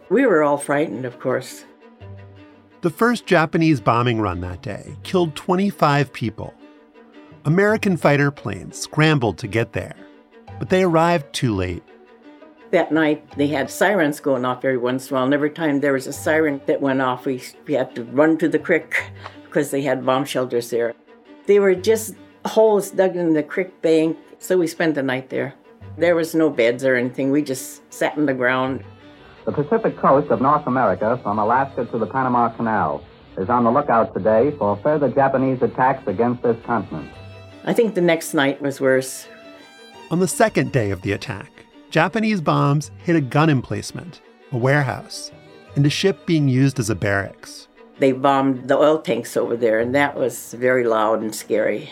We 0.09 0.25
were 0.25 0.41
all 0.41 0.57
frightened, 0.57 1.05
of 1.05 1.19
course. 1.19 1.65
The 2.81 2.89
first 2.89 3.27
Japanese 3.27 3.79
bombing 3.79 4.19
run 4.19 4.41
that 4.41 4.63
day 4.63 4.95
killed 5.03 5.35
25 5.35 6.11
people. 6.11 6.55
American 7.45 7.97
fighter 7.97 8.31
planes 8.31 8.79
scrambled 8.79 9.37
to 9.37 9.47
get 9.47 9.73
there, 9.73 9.97
but 10.57 10.69
they 10.69 10.81
arrived 10.81 11.31
too 11.31 11.53
late. 11.53 11.83
That 12.71 12.93
night, 12.93 13.29
they 13.35 13.47
had 13.47 13.69
sirens 13.69 14.21
going 14.21 14.45
off 14.45 14.63
every 14.63 14.77
once 14.77 15.09
in 15.09 15.13
a 15.13 15.15
while, 15.15 15.25
and 15.25 15.33
every 15.33 15.49
time 15.49 15.81
there 15.81 15.91
was 15.91 16.07
a 16.07 16.13
siren 16.13 16.61
that 16.67 16.81
went 16.81 17.01
off, 17.01 17.25
we, 17.25 17.43
we 17.67 17.73
had 17.73 17.93
to 17.95 18.05
run 18.05 18.37
to 18.37 18.47
the 18.47 18.59
creek 18.59 19.11
because 19.43 19.71
they 19.71 19.81
had 19.81 20.05
bomb 20.05 20.23
shelters 20.23 20.69
there. 20.69 20.93
They 21.47 21.59
were 21.59 21.75
just 21.75 22.15
holes 22.45 22.91
dug 22.91 23.17
in 23.17 23.33
the 23.33 23.43
creek 23.43 23.81
bank, 23.81 24.17
so 24.39 24.57
we 24.57 24.67
spent 24.67 24.95
the 24.95 25.03
night 25.03 25.29
there. 25.29 25.53
There 25.97 26.15
was 26.15 26.33
no 26.33 26.49
beds 26.49 26.85
or 26.85 26.95
anything, 26.95 27.29
we 27.29 27.41
just 27.41 27.81
sat 27.93 28.17
on 28.17 28.25
the 28.25 28.33
ground. 28.33 28.85
The 29.45 29.51
Pacific 29.51 29.97
coast 29.97 30.31
of 30.31 30.39
North 30.39 30.65
America, 30.65 31.19
from 31.23 31.39
Alaska 31.39 31.85
to 31.85 31.97
the 31.97 32.05
Panama 32.05 32.55
Canal, 32.55 33.03
is 33.37 33.49
on 33.49 33.65
the 33.65 33.71
lookout 33.71 34.13
today 34.13 34.55
for 34.57 34.77
further 34.77 35.09
Japanese 35.09 35.61
attacks 35.61 36.07
against 36.07 36.41
this 36.43 36.57
continent. 36.65 37.11
I 37.65 37.73
think 37.73 37.95
the 37.95 38.01
next 38.01 38.33
night 38.33 38.61
was 38.61 38.79
worse. 38.79 39.27
On 40.09 40.19
the 40.19 40.27
second 40.27 40.71
day 40.71 40.91
of 40.91 41.01
the 41.01 41.11
attack, 41.11 41.60
Japanese 41.91 42.39
bombs 42.39 42.89
hit 43.03 43.17
a 43.17 43.21
gun 43.21 43.49
emplacement, 43.49 44.21
a 44.53 44.57
warehouse, 44.57 45.29
and 45.75 45.85
a 45.85 45.89
ship 45.89 46.25
being 46.25 46.47
used 46.47 46.79
as 46.79 46.89
a 46.89 46.95
barracks. 46.95 47.67
They 47.99 48.13
bombed 48.13 48.69
the 48.69 48.77
oil 48.77 49.01
tanks 49.01 49.35
over 49.35 49.57
there, 49.57 49.77
and 49.79 49.93
that 49.93 50.15
was 50.15 50.53
very 50.53 50.85
loud 50.85 51.21
and 51.21 51.35
scary. 51.35 51.91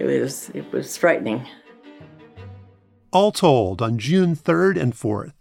It 0.00 0.04
was, 0.04 0.50
it 0.50 0.70
was 0.72 0.96
frightening. 0.96 1.46
All 3.12 3.30
told, 3.30 3.80
on 3.80 3.98
June 3.98 4.34
3rd 4.34 4.80
and 4.80 4.94
4th, 4.94 5.34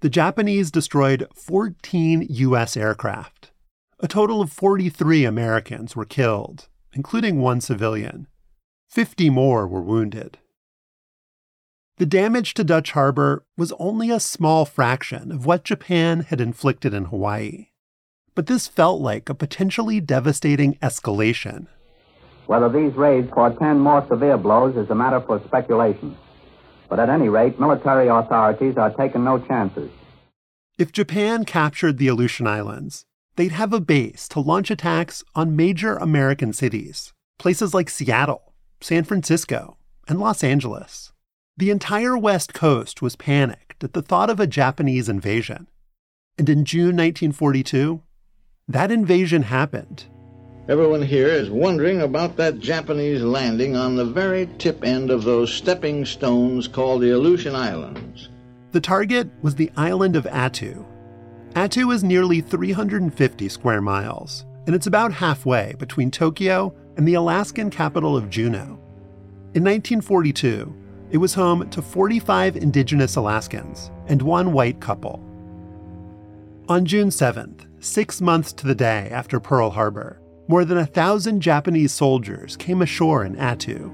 the 0.00 0.08
Japanese 0.08 0.70
destroyed 0.70 1.26
14 1.34 2.26
U.S. 2.30 2.78
aircraft. 2.78 3.50
A 4.00 4.08
total 4.08 4.40
of 4.40 4.50
43 4.50 5.26
Americans 5.26 5.96
were 5.96 6.06
killed, 6.06 6.68
including 6.94 7.42
one 7.42 7.60
civilian. 7.60 8.26
50 8.88 9.28
more 9.28 9.68
were 9.68 9.82
wounded. 9.82 10.38
The 11.98 12.04
damage 12.04 12.52
to 12.54 12.64
Dutch 12.64 12.90
Harbor 12.92 13.46
was 13.56 13.72
only 13.78 14.10
a 14.10 14.20
small 14.20 14.66
fraction 14.66 15.32
of 15.32 15.46
what 15.46 15.64
Japan 15.64 16.20
had 16.20 16.42
inflicted 16.42 16.92
in 16.92 17.06
Hawaii. 17.06 17.68
But 18.34 18.48
this 18.48 18.68
felt 18.68 19.00
like 19.00 19.30
a 19.30 19.34
potentially 19.34 20.02
devastating 20.02 20.74
escalation. 20.82 21.68
Whether 22.48 22.68
these 22.68 22.94
raids 22.96 23.30
portend 23.30 23.80
more 23.80 24.06
severe 24.08 24.36
blows 24.36 24.76
is 24.76 24.90
a 24.90 24.94
matter 24.94 25.22
for 25.22 25.42
speculation. 25.46 26.14
But 26.90 27.00
at 27.00 27.08
any 27.08 27.30
rate, 27.30 27.58
military 27.58 28.08
authorities 28.08 28.76
are 28.76 28.90
taking 28.90 29.24
no 29.24 29.38
chances. 29.38 29.90
If 30.76 30.92
Japan 30.92 31.46
captured 31.46 31.96
the 31.96 32.08
Aleutian 32.08 32.46
Islands, 32.46 33.06
they'd 33.36 33.52
have 33.52 33.72
a 33.72 33.80
base 33.80 34.28
to 34.28 34.40
launch 34.40 34.70
attacks 34.70 35.24
on 35.34 35.56
major 35.56 35.96
American 35.96 36.52
cities, 36.52 37.14
places 37.38 37.72
like 37.72 37.88
Seattle, 37.88 38.52
San 38.82 39.04
Francisco, 39.04 39.78
and 40.06 40.20
Los 40.20 40.44
Angeles. 40.44 41.14
The 41.58 41.70
entire 41.70 42.18
West 42.18 42.52
Coast 42.52 43.00
was 43.00 43.16
panicked 43.16 43.82
at 43.82 43.94
the 43.94 44.02
thought 44.02 44.28
of 44.28 44.38
a 44.38 44.46
Japanese 44.46 45.08
invasion. 45.08 45.68
And 46.36 46.50
in 46.50 46.66
June 46.66 46.96
1942, 46.96 48.02
that 48.68 48.90
invasion 48.90 49.44
happened. 49.44 50.04
Everyone 50.68 51.00
here 51.00 51.28
is 51.28 51.48
wondering 51.48 52.02
about 52.02 52.36
that 52.36 52.58
Japanese 52.58 53.22
landing 53.22 53.74
on 53.74 53.96
the 53.96 54.04
very 54.04 54.50
tip 54.58 54.84
end 54.84 55.10
of 55.10 55.24
those 55.24 55.50
stepping 55.50 56.04
stones 56.04 56.68
called 56.68 57.00
the 57.00 57.12
Aleutian 57.12 57.54
Islands. 57.54 58.28
The 58.72 58.80
target 58.82 59.30
was 59.40 59.54
the 59.54 59.70
island 59.78 60.14
of 60.14 60.24
Attu. 60.24 60.84
Attu 61.54 61.94
is 61.94 62.04
nearly 62.04 62.42
350 62.42 63.48
square 63.48 63.80
miles, 63.80 64.44
and 64.66 64.74
it's 64.74 64.88
about 64.88 65.10
halfway 65.10 65.74
between 65.78 66.10
Tokyo 66.10 66.74
and 66.98 67.08
the 67.08 67.14
Alaskan 67.14 67.70
capital 67.70 68.14
of 68.14 68.28
Juneau. 68.28 68.78
In 69.54 69.64
1942, 69.64 70.82
it 71.10 71.18
was 71.18 71.34
home 71.34 71.68
to 71.70 71.82
45 71.82 72.56
indigenous 72.56 73.16
Alaskans 73.16 73.90
and 74.08 74.22
one 74.22 74.52
white 74.52 74.80
couple. 74.80 75.22
On 76.68 76.84
June 76.84 77.08
7th, 77.08 77.66
six 77.78 78.20
months 78.20 78.52
to 78.54 78.66
the 78.66 78.74
day 78.74 79.08
after 79.10 79.38
Pearl 79.38 79.70
Harbor, 79.70 80.20
more 80.48 80.64
than 80.64 80.78
a 80.78 80.86
thousand 80.86 81.40
Japanese 81.40 81.92
soldiers 81.92 82.56
came 82.56 82.82
ashore 82.82 83.24
in 83.24 83.36
Attu. 83.36 83.92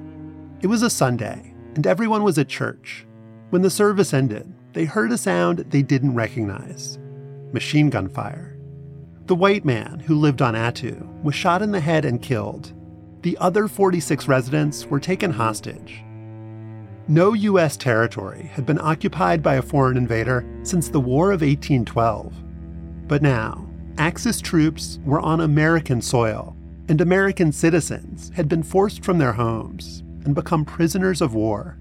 It 0.62 0.66
was 0.66 0.82
a 0.82 0.90
Sunday, 0.90 1.54
and 1.74 1.86
everyone 1.86 2.22
was 2.22 2.38
at 2.38 2.48
church. 2.48 3.06
When 3.50 3.62
the 3.62 3.70
service 3.70 4.14
ended, 4.14 4.52
they 4.72 4.84
heard 4.84 5.12
a 5.12 5.18
sound 5.18 5.58
they 5.58 5.82
didn't 5.82 6.14
recognize 6.14 6.98
machine 7.52 7.90
gun 7.90 8.08
fire. 8.08 8.56
The 9.26 9.34
white 9.34 9.64
man 9.64 10.00
who 10.00 10.14
lived 10.14 10.40
on 10.40 10.54
Attu 10.54 11.06
was 11.22 11.34
shot 11.34 11.60
in 11.60 11.70
the 11.70 11.80
head 11.80 12.06
and 12.06 12.22
killed. 12.22 12.72
The 13.22 13.36
other 13.38 13.68
46 13.68 14.26
residents 14.26 14.86
were 14.86 14.98
taken 14.98 15.30
hostage. 15.30 16.02
No 17.08 17.32
U.S. 17.32 17.76
territory 17.76 18.44
had 18.52 18.64
been 18.64 18.78
occupied 18.78 19.42
by 19.42 19.56
a 19.56 19.62
foreign 19.62 19.96
invader 19.96 20.44
since 20.62 20.88
the 20.88 21.00
War 21.00 21.32
of 21.32 21.40
1812. 21.40 22.32
But 23.08 23.22
now, 23.22 23.68
Axis 23.98 24.40
troops 24.40 25.00
were 25.04 25.20
on 25.20 25.40
American 25.40 26.00
soil, 26.00 26.56
and 26.88 27.00
American 27.00 27.52
citizens 27.52 28.30
had 28.34 28.48
been 28.48 28.62
forced 28.62 29.04
from 29.04 29.18
their 29.18 29.32
homes 29.32 30.02
and 30.24 30.34
become 30.34 30.64
prisoners 30.64 31.20
of 31.20 31.34
war. 31.34 31.78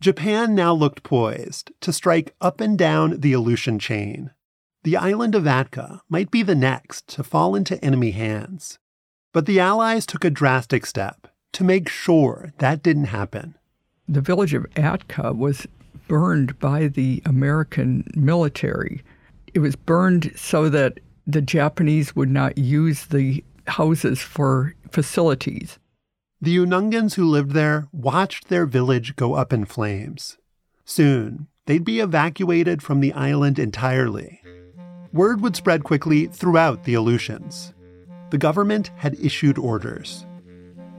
Japan 0.00 0.54
now 0.54 0.74
looked 0.74 1.02
poised 1.02 1.72
to 1.80 1.92
strike 1.92 2.34
up 2.40 2.60
and 2.60 2.76
down 2.76 3.20
the 3.20 3.32
Aleutian 3.32 3.78
chain. 3.78 4.32
The 4.84 4.96
island 4.96 5.34
of 5.34 5.44
Atka 5.44 6.00
might 6.08 6.30
be 6.30 6.42
the 6.42 6.54
next 6.54 7.08
to 7.08 7.24
fall 7.24 7.54
into 7.54 7.82
enemy 7.84 8.10
hands. 8.10 8.78
But 9.32 9.46
the 9.46 9.60
Allies 9.60 10.04
took 10.04 10.24
a 10.24 10.30
drastic 10.30 10.84
step 10.84 11.28
to 11.52 11.64
make 11.64 11.88
sure 11.88 12.52
that 12.58 12.82
didn't 12.82 13.04
happen. 13.06 13.56
The 14.08 14.20
village 14.20 14.54
of 14.54 14.66
Atka 14.74 15.36
was 15.36 15.66
burned 16.08 16.58
by 16.58 16.88
the 16.88 17.22
American 17.24 18.04
military. 18.14 19.02
It 19.54 19.60
was 19.60 19.76
burned 19.76 20.32
so 20.36 20.68
that 20.68 20.98
the 21.26 21.40
Japanese 21.42 22.16
would 22.16 22.30
not 22.30 22.58
use 22.58 23.06
the 23.06 23.44
houses 23.66 24.20
for 24.20 24.74
facilities. 24.90 25.78
The 26.40 26.56
Unangans 26.56 27.14
who 27.14 27.24
lived 27.24 27.52
there 27.52 27.86
watched 27.92 28.48
their 28.48 28.66
village 28.66 29.14
go 29.14 29.34
up 29.34 29.52
in 29.52 29.64
flames. 29.64 30.38
Soon, 30.84 31.46
they'd 31.66 31.84
be 31.84 32.00
evacuated 32.00 32.82
from 32.82 33.00
the 33.00 33.12
island 33.12 33.58
entirely. 33.58 34.42
Word 35.12 35.40
would 35.40 35.54
spread 35.54 35.84
quickly 35.84 36.26
throughout 36.26 36.84
the 36.84 36.94
Aleutians. 36.94 37.72
The 38.30 38.38
government 38.38 38.90
had 38.96 39.18
issued 39.20 39.58
orders. 39.58 40.26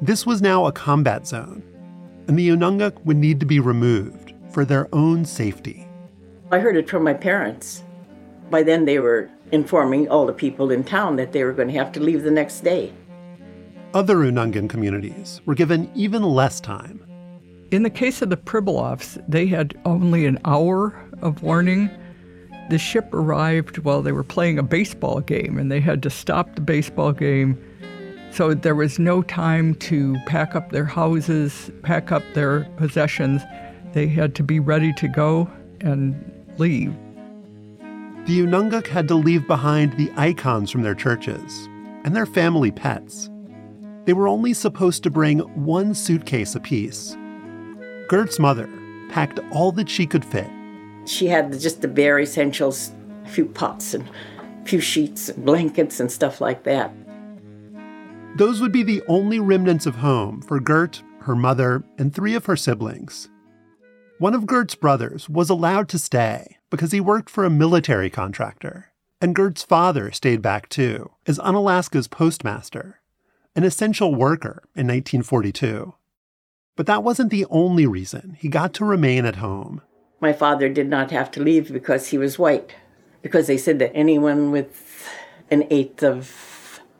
This 0.01 0.25
was 0.25 0.41
now 0.41 0.65
a 0.65 0.72
combat 0.72 1.27
zone, 1.27 1.63
and 2.27 2.38
the 2.38 2.50
Unangax 2.50 3.03
would 3.06 3.18
need 3.18 3.39
to 3.39 3.46
be 3.46 3.60
removed 3.60 4.34
for 4.51 4.65
their 4.65 4.88
own 4.94 5.25
safety. 5.25 5.88
I 6.51 6.60
heard 6.60 6.77
it 6.77 6.89
from 6.89 7.03
my 7.03 7.13
parents. 7.13 7.84
By 8.50 8.63
then, 8.63 8.86
they 8.86 9.00
were 9.00 9.30
informing 9.51 10.08
all 10.10 10.25
the 10.25 10.34
people 10.34 10.72
in 10.72 10.84
town 10.84 11.15
that 11.15 11.32
they 11.32 11.44
were 11.44 11.53
going 11.53 11.70
to 11.70 11.74
have 11.74 11.92
to 11.94 12.00
leave 12.00 12.24
the 12.24 12.32
next 12.32 12.62
day. 12.62 12.94
Other 13.94 14.18
Unangan 14.18 14.70
communities 14.70 15.42
were 15.46 15.56
given 15.56 15.92
even 15.96 16.24
less 16.24 16.60
time. 16.60 17.03
In 17.72 17.84
the 17.84 17.89
case 17.89 18.22
of 18.22 18.30
the 18.30 18.38
Pribilofs, 18.38 19.24
they 19.27 19.48
had 19.48 19.75
only 19.86 20.25
an 20.25 20.39
hour 20.46 20.94
of 21.22 21.42
warning. 21.42 21.89
The 22.70 22.77
ship 22.77 23.12
arrived 23.13 23.80
while 23.80 24.01
they 24.01 24.12
were 24.12 24.24
playing 24.24 24.60
a 24.60 24.63
baseball 24.63 25.22
game, 25.22 25.58
and 25.58 25.72
they 25.72 25.80
had 25.80 26.03
to 26.03 26.10
stop 26.10 26.56
the 26.56 26.62
baseball 26.62 27.12
game. 27.12 27.58
So 28.33 28.55
there 28.55 28.73
was 28.73 28.97
no 28.97 29.21
time 29.21 29.75
to 29.75 30.17
pack 30.25 30.55
up 30.55 30.71
their 30.71 30.85
houses, 30.85 31.69
pack 31.83 32.11
up 32.11 32.23
their 32.33 32.61
possessions. 32.77 33.43
They 33.91 34.07
had 34.07 34.33
to 34.35 34.43
be 34.43 34.59
ready 34.59 34.91
to 34.93 35.07
go 35.07 35.47
and 35.81 36.15
leave. 36.57 36.91
The 38.25 38.39
Unangax 38.39 38.87
had 38.87 39.07
to 39.09 39.15
leave 39.15 39.45
behind 39.45 39.95
the 39.97 40.11
icons 40.17 40.71
from 40.71 40.81
their 40.81 40.95
churches 40.95 41.67
and 42.03 42.15
their 42.15 42.25
family 42.25 42.71
pets. 42.71 43.29
They 44.05 44.13
were 44.13 44.27
only 44.27 44.53
supposed 44.53 45.03
to 45.03 45.11
bring 45.11 45.39
one 45.63 45.93
suitcase 45.93 46.55
apiece. 46.55 47.15
Gert's 48.09 48.39
mother 48.39 48.67
packed 49.09 49.41
all 49.51 49.71
that 49.73 49.89
she 49.89 50.07
could 50.07 50.25
fit. 50.25 50.49
She 51.05 51.27
had 51.27 51.59
just 51.59 51.81
the 51.81 51.87
bare 51.87 52.19
essentials 52.19 52.93
a 53.25 53.29
few 53.29 53.45
pots 53.45 53.93
and 53.93 54.09
a 54.63 54.65
few 54.65 54.79
sheets 54.79 55.29
and 55.29 55.45
blankets 55.45 55.99
and 55.99 56.11
stuff 56.11 56.41
like 56.41 56.63
that. 56.63 56.91
Those 58.35 58.61
would 58.61 58.71
be 58.71 58.81
the 58.81 59.03
only 59.07 59.39
remnants 59.39 59.85
of 59.85 59.95
home 59.95 60.41
for 60.41 60.59
Gert, 60.59 61.03
her 61.21 61.35
mother, 61.35 61.83
and 61.99 62.13
three 62.13 62.33
of 62.33 62.45
her 62.47 62.55
siblings. 62.55 63.29
One 64.17 64.33
of 64.33 64.47
Gert's 64.47 64.73
brothers 64.73 65.29
was 65.29 65.51
allowed 65.51 65.87
to 65.89 65.99
stay 65.99 66.57
because 66.71 66.91
he 66.91 66.99
worked 66.99 67.29
for 67.29 67.45
a 67.45 67.49
military 67.49 68.09
contractor, 68.09 68.91
and 69.21 69.35
Gert's 69.35 69.61
father 69.63 70.11
stayed 70.11 70.41
back 70.41 70.67
too 70.67 71.11
as 71.27 71.39
Unalaska's 71.39 72.07
postmaster 72.07 72.99
an 73.55 73.63
essential 73.63 74.15
worker 74.15 74.63
in 74.75 74.87
1942. 74.87 75.93
But 76.75 76.87
that 76.87 77.03
wasn't 77.03 77.29
the 77.29 77.45
only 77.51 77.85
reason 77.85 78.35
he 78.39 78.47
got 78.47 78.73
to 78.75 78.85
remain 78.85 79.25
at 79.25 79.35
home. 79.35 79.81
My 80.19 80.33
father 80.33 80.69
did 80.69 80.87
not 80.87 81.11
have 81.11 81.29
to 81.31 81.43
leave 81.43 81.71
because 81.71 82.07
he 82.07 82.17
was 82.17 82.39
white, 82.39 82.73
because 83.21 83.45
they 83.45 83.57
said 83.57 83.77
that 83.79 83.95
anyone 83.95 84.51
with 84.51 85.07
an 85.51 85.67
eighth 85.69 86.01
of 86.01 86.52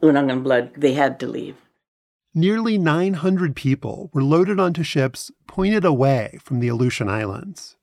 Unangan 0.04 0.44
blood, 0.44 0.72
they 0.78 0.94
had 0.94 1.20
to 1.22 1.28
leave. 1.28 1.56
Nearly 2.36 2.78
900 2.78 3.56
people 3.56 4.10
were 4.14 4.22
loaded 4.22 4.60
onto 4.60 4.84
ships 4.84 5.32
pointed 5.48 5.86
away 5.86 6.38
from 6.44 6.60
the 6.60 6.68
Aleutian 6.68 7.10
Islands. 7.10 7.78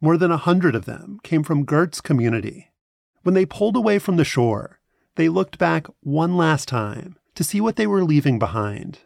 More 0.00 0.16
than 0.16 0.30
a 0.30 0.38
hundred 0.38 0.74
of 0.74 0.84
them 0.84 1.20
came 1.22 1.42
from 1.42 1.64
Gert's 1.64 2.00
community. 2.00 2.70
When 3.22 3.34
they 3.34 3.44
pulled 3.44 3.76
away 3.76 3.98
from 3.98 4.16
the 4.16 4.24
shore, 4.24 4.78
they 5.16 5.28
looked 5.28 5.58
back 5.58 5.86
one 6.00 6.36
last 6.36 6.68
time 6.68 7.16
to 7.34 7.44
see 7.44 7.60
what 7.60 7.76
they 7.76 7.86
were 7.86 8.04
leaving 8.04 8.38
behind. 8.38 9.00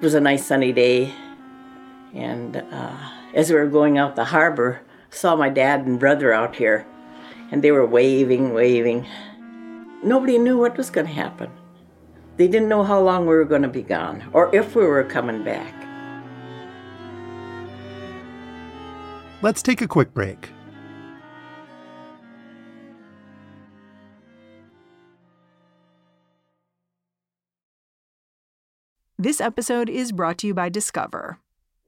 It 0.00 0.02
was 0.02 0.14
a 0.14 0.20
nice 0.20 0.44
sunny 0.44 0.72
day, 0.72 1.12
and 2.12 2.56
uh, 2.56 3.10
as 3.34 3.50
we 3.50 3.56
were 3.56 3.66
going 3.66 3.98
out 3.98 4.16
the 4.16 4.26
harbor, 4.26 4.80
saw 5.10 5.36
my 5.36 5.48
dad 5.48 5.86
and 5.86 6.00
brother 6.00 6.32
out 6.32 6.56
here 6.56 6.86
and 7.50 7.62
they 7.62 7.70
were 7.70 7.86
waving, 7.86 8.52
waving. 8.52 9.06
Nobody 10.02 10.38
knew 10.38 10.58
what 10.58 10.76
was 10.76 10.90
going 10.90 11.06
to 11.06 11.12
happen. 11.12 11.50
They 12.36 12.48
didn't 12.48 12.68
know 12.68 12.82
how 12.82 13.00
long 13.00 13.26
we 13.26 13.34
were 13.34 13.44
going 13.44 13.62
to 13.62 13.68
be 13.68 13.82
gone 13.82 14.28
or 14.32 14.54
if 14.54 14.74
we 14.74 14.84
were 14.84 15.04
coming 15.04 15.44
back. 15.44 15.72
Let's 19.40 19.62
take 19.62 19.80
a 19.80 19.86
quick 19.86 20.12
break. 20.12 20.50
This 29.16 29.40
episode 29.40 29.88
is 29.88 30.10
brought 30.10 30.38
to 30.38 30.48
you 30.48 30.54
by 30.54 30.68
Discover. 30.68 31.38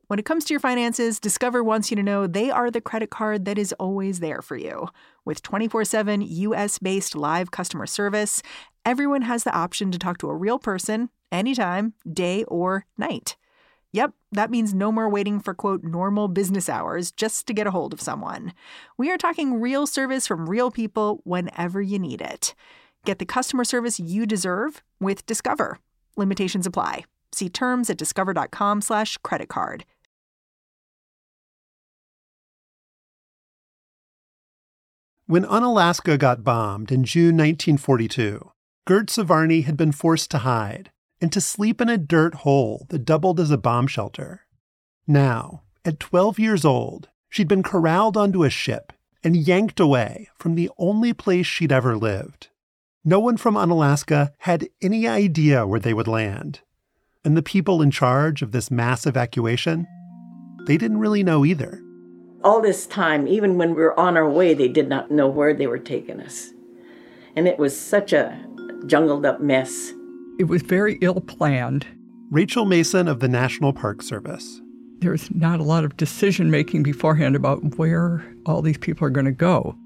When 0.07 0.21
it 0.21 0.25
comes 0.25 0.45
to 0.45 0.55
your 0.55 0.61
finances, 0.61 1.19
Discover 1.19 1.65
wants 1.65 1.91
you 1.91 1.97
to 1.97 2.03
know 2.03 2.29
they 2.29 2.49
are 2.51 2.71
the 2.71 2.81
credit 2.81 3.11
card 3.11 3.45
that 3.45 3.59
is 3.59 3.73
always 3.75 4.21
there 4.21 4.41
for 4.41 4.57
you. 4.57 4.89
With 5.25 5.43
24 5.43 5.85
7 5.85 6.23
US 6.23 6.79
based 6.79 7.17
live 7.17 7.51
customer 7.51 7.87
service, 7.87 8.41
everyone 8.87 9.23
has 9.23 9.43
the 9.43 9.55
option 9.55 9.91
to 9.91 9.99
talk 9.99 10.17
to 10.19 10.31
a 10.31 10.35
real 10.35 10.59
person 10.59 11.11
anytime, 11.33 11.93
day 12.11 12.45
or 12.45 12.87
night. 12.97 13.37
Yep, 13.93 14.13
that 14.33 14.51
means 14.51 14.73
no 14.73 14.93
more 14.93 15.09
waiting 15.09 15.41
for 15.41 15.55
quote 15.55 15.83
normal 15.83 16.29
business 16.29 16.69
hours 16.69 17.11
just 17.11 17.47
to 17.49 17.55
get 17.55 17.67
a 17.67 17.73
hold 17.73 17.93
of 17.93 18.01
someone. 18.01 18.53
We 18.97 19.11
are 19.11 19.19
talking 19.19 19.61
real 19.61 19.87
service 19.87 20.27
from 20.27 20.49
real 20.49 20.71
people 20.71 21.21
whenever 21.25 21.83
you 21.83 21.99
need 21.99 22.21
it. 22.21 22.55
Get 23.05 23.19
the 23.19 23.27
customer 23.27 23.65
service 23.65 23.99
you 23.99 24.25
deserve 24.25 24.83
with 25.01 25.27
Discover. 25.27 25.81
Limitations 26.17 26.67
apply. 26.67 27.05
See 27.33 27.49
terms 27.49 27.91
at 27.91 27.99
discover.com/slash 27.99 29.19
credit 29.19 29.49
card. 29.49 29.85
When 35.27 35.45
Unalaska 35.45 36.17
got 36.19 36.45
bombed 36.45 36.93
in 36.93 37.03
June 37.03 37.37
1942, 37.37 38.53
Gert 38.87 39.09
Svarny 39.09 39.65
had 39.65 39.77
been 39.77 39.91
forced 39.91 40.31
to 40.31 40.39
hide 40.39 40.93
and 41.21 41.33
to 41.33 41.41
sleep 41.41 41.81
in 41.81 41.89
a 41.89 41.99
dirt 41.99 42.35
hole 42.37 42.87
that 42.91 43.05
doubled 43.05 43.41
as 43.41 43.51
a 43.51 43.59
bomb 43.59 43.89
shelter. 43.89 44.43
Now, 45.09 45.63
at 45.85 45.99
12 45.99 46.39
years 46.39 46.65
old, 46.65 47.09
she'd 47.29 47.49
been 47.49 47.65
corralled 47.65 48.17
onto 48.17 48.45
a 48.45 48.51
ship 48.51 48.93
and 49.25 49.35
yanked 49.35 49.81
away 49.81 50.29
from 50.39 50.55
the 50.55 50.71
only 50.79 51.13
place 51.13 51.47
she'd 51.47 51.73
ever 51.73 51.97
lived. 51.97 52.49
No 53.05 53.19
one 53.19 53.37
from 53.37 53.57
Unalaska 53.57 54.33
had 54.39 54.69
any 54.81 55.09
idea 55.09 55.67
where 55.67 55.81
they 55.81 55.93
would 55.93 56.07
land. 56.07 56.61
And 57.25 57.37
the 57.37 57.43
people 57.43 57.83
in 57.83 57.91
charge 57.91 58.41
of 58.41 58.53
this 58.53 58.71
mass 58.71 59.05
evacuation, 59.05 59.89
they 60.67 60.77
didn't 60.77 60.99
really 60.99 61.25
know 61.25 61.45
either. 61.45 61.83
All 62.45 62.63
this 62.63 62.87
time, 62.87 63.27
even 63.27 63.59
when 63.59 63.71
we 63.71 63.83
were 63.83 63.99
on 63.99 64.17
our 64.17 64.31
way, 64.31 64.55
they 64.55 64.69
did 64.69 64.89
not 64.89 65.11
know 65.11 65.27
where 65.27 65.55
they 65.55 65.67
were 65.67 65.81
taking 65.81 66.21
us. 66.21 66.51
And 67.35 67.49
it 67.49 67.59
was 67.59 67.79
such 67.79 68.13
a 68.13 68.47
jungled 68.87 69.27
up 69.27 69.41
mess. 69.41 69.93
It 70.39 70.45
was 70.45 70.63
very 70.63 70.99
ill 71.01 71.21
planned. 71.21 71.87
Rachel 72.31 72.65
Mason 72.65 73.09
of 73.09 73.21
the 73.21 73.29
National 73.29 73.73
Park 73.73 74.03
Service. 74.03 74.61
There's 74.99 75.33
not 75.35 75.61
a 75.61 75.65
lot 75.65 75.85
of 75.85 75.97
decision 75.97 76.51
making 76.51 76.83
beforehand 76.83 77.37
about 77.37 77.79
where 77.79 78.25
all 78.47 78.63
these 78.63 78.79
people 78.79 79.07
are 79.07 79.11
going 79.11 79.27
to 79.27 79.33
go. 79.33 79.77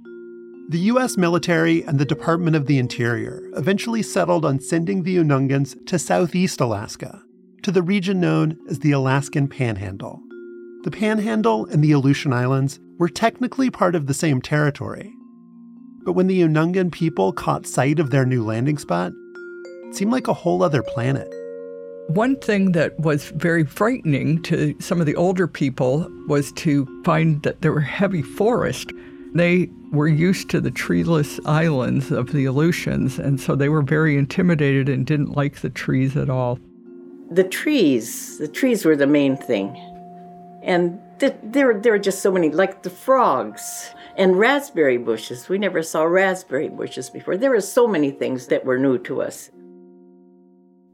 The 0.71 0.79
U.S. 0.79 1.17
military 1.17 1.83
and 1.83 1.99
the 1.99 2.05
Department 2.05 2.55
of 2.55 2.67
the 2.67 2.79
Interior 2.79 3.43
eventually 3.57 4.03
settled 4.03 4.45
on 4.45 4.61
sending 4.61 5.03
the 5.03 5.17
Unangans 5.17 5.75
to 5.87 5.99
southeast 5.99 6.61
Alaska, 6.61 7.23
to 7.63 7.73
the 7.73 7.83
region 7.83 8.21
known 8.21 8.57
as 8.69 8.79
the 8.79 8.93
Alaskan 8.93 9.49
Panhandle. 9.49 10.21
The 10.85 10.93
Panhandle 10.93 11.67
and 11.67 11.83
the 11.83 11.93
Aleutian 11.93 12.33
Islands 12.33 12.79
were 12.99 13.09
technically 13.09 13.69
part 13.69 13.95
of 13.95 14.07
the 14.07 14.15
same 14.15 14.41
territory. 14.41 15.13
But 16.03 16.15
when 16.15 16.29
the 16.29 16.41
Unangan 16.41 16.91
people 16.91 17.33
caught 17.33 17.67
sight 17.67 17.99
of 17.99 18.11
their 18.11 18.25
new 18.25 18.45
landing 18.45 18.79
spot, 18.79 19.13
it 19.89 19.95
seemed 19.95 20.13
like 20.13 20.29
a 20.29 20.35
whole 20.35 20.63
other 20.63 20.83
planet. 20.83 21.33
One 22.09 22.37
thing 22.37 22.73
that 22.73 22.99
was 22.99 23.31
very 23.31 23.65
frightening 23.65 24.43
to 24.45 24.75
some 24.81 25.01
of 25.01 25.07
the 25.07 25.15
older 25.15 25.47
people 25.47 26.11
was 26.27 26.53
to 26.53 26.87
find 27.05 27.43
that 27.43 27.61
there 27.61 27.73
were 27.73 27.81
heavy 27.81 28.23
forest. 28.23 28.93
They 29.35 29.69
were 29.93 30.09
used 30.09 30.49
to 30.51 30.61
the 30.61 30.71
treeless 30.71 31.39
islands 31.45 32.11
of 32.11 32.33
the 32.33 32.47
Aleutians, 32.47 33.19
and 33.19 33.41
so 33.41 33.55
they 33.55 33.69
were 33.69 33.83
very 33.83 34.17
intimidated 34.17 34.89
and 34.89 35.07
didn't 35.07 35.37
like 35.37 35.61
the 35.61 35.71
trees 35.71 36.17
at 36.17 36.31
all. 36.31 36.59
The 37.31 37.45
trees, 37.45 38.39
the 38.39 38.49
trees 38.49 38.85
were 38.85 38.97
the 38.97 39.07
main 39.07 39.37
thing. 39.37 39.77
And 40.63 40.99
th- 41.21 41.37
there, 41.43 41.79
there 41.79 41.93
were 41.93 41.99
just 41.99 42.23
so 42.23 42.33
many, 42.33 42.51
like 42.51 42.83
the 42.83 42.91
frogs 42.91 43.91
and 44.17 44.39
raspberry 44.39 44.99
bushes. 44.99 45.49
We 45.49 45.59
never 45.59 45.83
saw 45.83 46.03
raspberry 46.05 46.69
bushes 46.69 47.11
before. 47.11 47.37
There 47.37 47.51
were 47.51 47.61
so 47.61 47.87
many 47.87 48.11
things 48.11 48.47
that 48.49 48.65
were 48.65 48.79
new 48.79 48.99
to 48.99 49.23
us. 49.23 49.51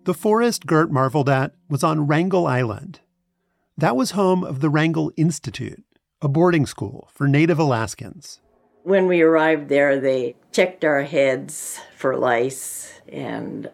The 0.04 0.14
forest 0.14 0.66
Gert 0.66 0.90
marveled 0.90 1.28
at 1.28 1.54
was 1.68 1.82
on 1.82 2.06
Wrangell 2.06 2.46
Island. 2.46 3.00
That 3.76 3.96
was 3.96 4.12
home 4.12 4.44
of 4.44 4.60
the 4.60 4.70
Wrangell 4.70 5.12
Institute, 5.16 5.84
a 6.22 6.28
boarding 6.28 6.64
school 6.64 7.10
for 7.12 7.26
Native 7.26 7.58
Alaskans. 7.58 8.40
When 8.84 9.06
we 9.06 9.20
arrived 9.20 9.68
there, 9.68 9.98
they 9.98 10.36
checked 10.52 10.84
our 10.84 11.02
heads 11.02 11.80
for 11.96 12.16
lice, 12.16 13.00
and 13.08 13.68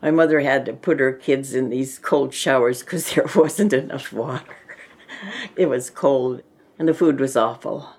my 0.00 0.10
mother 0.10 0.40
had 0.40 0.64
to 0.64 0.72
put 0.72 0.98
her 0.98 1.12
kids 1.12 1.54
in 1.54 1.68
these 1.68 1.98
cold 1.98 2.32
showers 2.32 2.80
because 2.80 3.10
there 3.14 3.28
wasn't 3.36 3.74
enough 3.74 4.12
water. 4.12 4.56
it 5.56 5.66
was 5.66 5.90
cold, 5.90 6.42
and 6.78 6.88
the 6.88 6.94
food 6.94 7.20
was 7.20 7.36
awful. 7.36 7.90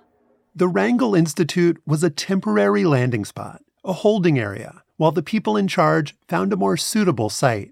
The 0.54 0.68
Wrangell 0.68 1.16
Institute 1.16 1.82
was 1.88 2.04
a 2.04 2.10
temporary 2.10 2.84
landing 2.84 3.24
spot, 3.24 3.62
a 3.86 3.94
holding 3.94 4.38
area, 4.38 4.84
while 4.98 5.14
the 5.14 5.24
people 5.24 5.56
in 5.56 5.70
charge 5.70 6.14
found 6.28 6.52
a 6.52 6.58
more 6.58 6.76
suitable 6.76 7.30
site. 7.30 7.72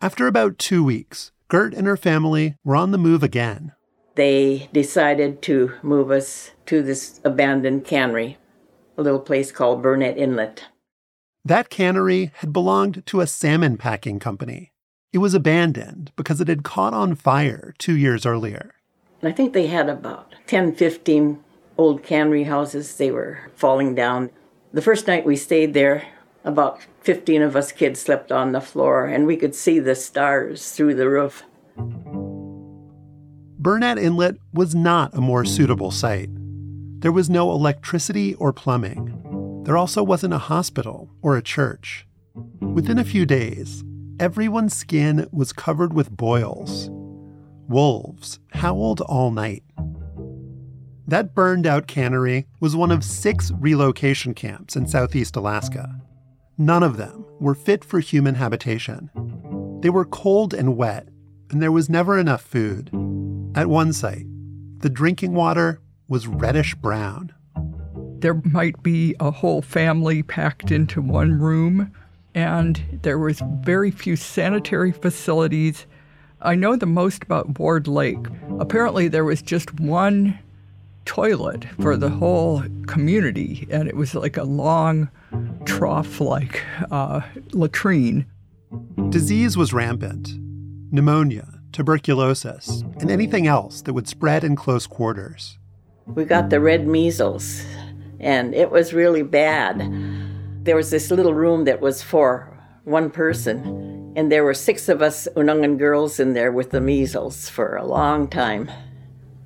After 0.00 0.28
about 0.28 0.58
two 0.58 0.84
weeks, 0.84 1.32
Gert 1.48 1.74
and 1.74 1.88
her 1.88 1.96
family 1.96 2.54
were 2.62 2.76
on 2.76 2.92
the 2.92 2.98
move 2.98 3.24
again. 3.24 3.72
They 4.14 4.68
decided 4.72 5.42
to 5.42 5.72
move 5.82 6.12
us 6.12 6.52
to 6.66 6.82
this 6.82 7.20
abandoned 7.24 7.84
cannery, 7.84 8.38
a 8.96 9.02
little 9.02 9.18
place 9.18 9.50
called 9.50 9.82
Burnett 9.82 10.16
Inlet. 10.16 10.66
That 11.44 11.68
cannery 11.68 12.30
had 12.36 12.52
belonged 12.52 13.06
to 13.06 13.20
a 13.20 13.26
salmon 13.26 13.76
packing 13.76 14.20
company. 14.20 14.72
It 15.12 15.18
was 15.18 15.34
abandoned 15.34 16.12
because 16.14 16.40
it 16.40 16.46
had 16.46 16.62
caught 16.62 16.94
on 16.94 17.16
fire 17.16 17.74
two 17.76 17.96
years 17.96 18.24
earlier. 18.24 18.74
I 19.20 19.32
think 19.32 19.52
they 19.52 19.66
had 19.66 19.88
about 19.88 20.34
10, 20.46 20.76
15 20.76 21.42
old 21.78 22.02
cannery 22.02 22.44
houses. 22.44 22.96
They 22.96 23.10
were 23.10 23.50
falling 23.54 23.94
down. 23.94 24.30
The 24.72 24.82
first 24.82 25.06
night 25.06 25.24
we 25.24 25.36
stayed 25.36 25.72
there, 25.72 26.06
about 26.44 26.80
15 27.00 27.40
of 27.40 27.56
us 27.56 27.72
kids 27.72 28.00
slept 28.00 28.30
on 28.30 28.52
the 28.52 28.60
floor, 28.60 29.06
and 29.06 29.26
we 29.26 29.36
could 29.36 29.54
see 29.54 29.78
the 29.78 29.94
stars 29.94 30.72
through 30.72 30.96
the 30.96 31.08
roof. 31.08 31.44
Burnett 33.58 33.98
Inlet 33.98 34.36
was 34.52 34.74
not 34.74 35.14
a 35.14 35.20
more 35.20 35.44
suitable 35.44 35.90
site. 35.90 36.30
There 37.00 37.12
was 37.12 37.30
no 37.30 37.52
electricity 37.52 38.34
or 38.34 38.52
plumbing. 38.52 39.62
There 39.64 39.76
also 39.76 40.02
wasn't 40.02 40.34
a 40.34 40.38
hospital 40.38 41.10
or 41.22 41.36
a 41.36 41.42
church. 41.42 42.06
Within 42.60 42.98
a 42.98 43.04
few 43.04 43.26
days, 43.26 43.84
everyone's 44.20 44.76
skin 44.76 45.28
was 45.32 45.52
covered 45.52 45.92
with 45.92 46.16
boils. 46.16 46.88
Wolves 47.68 48.38
howled 48.52 49.00
all 49.02 49.30
night. 49.30 49.62
That 51.08 51.34
burned 51.34 51.66
out 51.66 51.86
cannery 51.86 52.46
was 52.60 52.76
one 52.76 52.90
of 52.90 53.02
six 53.02 53.50
relocation 53.50 54.34
camps 54.34 54.76
in 54.76 54.86
southeast 54.86 55.36
Alaska. 55.36 56.02
None 56.58 56.82
of 56.82 56.98
them 56.98 57.24
were 57.40 57.54
fit 57.54 57.82
for 57.82 57.98
human 57.98 58.34
habitation. 58.34 59.10
They 59.80 59.88
were 59.88 60.04
cold 60.04 60.52
and 60.52 60.76
wet, 60.76 61.08
and 61.48 61.62
there 61.62 61.72
was 61.72 61.88
never 61.88 62.18
enough 62.18 62.42
food. 62.42 62.90
At 63.54 63.68
one 63.68 63.94
site, 63.94 64.26
the 64.80 64.90
drinking 64.90 65.32
water 65.32 65.80
was 66.08 66.26
reddish 66.26 66.74
brown. 66.74 67.32
There 68.18 68.42
might 68.44 68.82
be 68.82 69.16
a 69.18 69.30
whole 69.30 69.62
family 69.62 70.22
packed 70.22 70.70
into 70.70 71.00
one 71.00 71.38
room, 71.38 71.90
and 72.34 73.00
there 73.00 73.18
was 73.18 73.40
very 73.60 73.90
few 73.90 74.14
sanitary 74.14 74.92
facilities. 74.92 75.86
I 76.42 76.54
know 76.54 76.76
the 76.76 76.84
most 76.84 77.22
about 77.22 77.58
Ward 77.58 77.88
Lake. 77.88 78.26
Apparently, 78.60 79.08
there 79.08 79.24
was 79.24 79.40
just 79.40 79.80
one 79.80 80.38
toilet 81.08 81.64
for 81.80 81.96
the 81.96 82.10
whole 82.10 82.62
community, 82.86 83.66
and 83.70 83.88
it 83.88 83.96
was 83.96 84.14
like 84.14 84.36
a 84.36 84.44
long 84.44 85.08
trough 85.64 86.20
like 86.20 86.62
uh, 86.90 87.22
latrine. 87.52 88.26
Disease 89.08 89.56
was 89.56 89.72
rampant 89.72 90.34
pneumonia, 90.90 91.48
tuberculosis, 91.72 92.82
and 93.00 93.10
anything 93.10 93.46
else 93.46 93.82
that 93.82 93.94
would 93.94 94.06
spread 94.06 94.44
in 94.44 94.54
close 94.54 94.86
quarters. 94.86 95.58
We 96.06 96.24
got 96.24 96.50
the 96.50 96.60
red 96.60 96.86
measles, 96.86 97.64
and 98.20 98.54
it 98.54 98.70
was 98.70 98.92
really 98.92 99.22
bad. 99.22 99.80
There 100.62 100.76
was 100.76 100.90
this 100.90 101.10
little 101.10 101.34
room 101.34 101.64
that 101.64 101.80
was 101.80 102.02
for 102.02 102.54
one 102.84 103.10
person, 103.10 104.12
and 104.14 104.30
there 104.30 104.44
were 104.44 104.54
six 104.54 104.88
of 104.90 105.00
us 105.00 105.26
Unangan 105.36 105.78
girls 105.78 106.20
in 106.20 106.34
there 106.34 106.52
with 106.52 106.70
the 106.70 106.80
measles 106.80 107.48
for 107.48 107.76
a 107.76 107.86
long 107.86 108.28
time. 108.28 108.70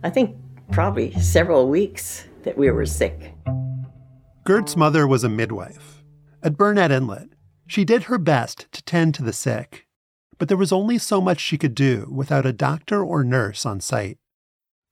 I 0.05 0.11
think 0.11 0.37
probably 0.73 1.13
several 1.21 1.69
weeks 1.69 2.25
that 2.45 2.57
we 2.57 2.71
were 2.71 2.87
sick. 2.87 3.35
Gert's 4.45 4.75
mother 4.75 5.07
was 5.07 5.23
a 5.23 5.29
midwife. 5.29 6.03
At 6.43 6.57
Burnett 6.57 6.91
Inlet, 6.91 7.29
she 7.67 7.85
did 7.85 8.05
her 8.05 8.19
best 8.19 8.73
to 8.73 8.83
tend 8.83 9.15
to 9.15 9.23
the 9.23 9.35
sick, 9.35 9.87
but 10.39 10.49
there 10.49 10.57
was 10.57 10.73
only 10.73 10.97
so 10.99 11.21
much 11.21 11.41
she 11.41 11.59
could 11.59 11.75
do 11.75 12.09
without 12.11 12.47
a 12.47 12.53
doctor 12.53 13.05
or 13.05 13.23
nurse 13.23 13.67
on 13.67 13.81
site. 13.81 14.19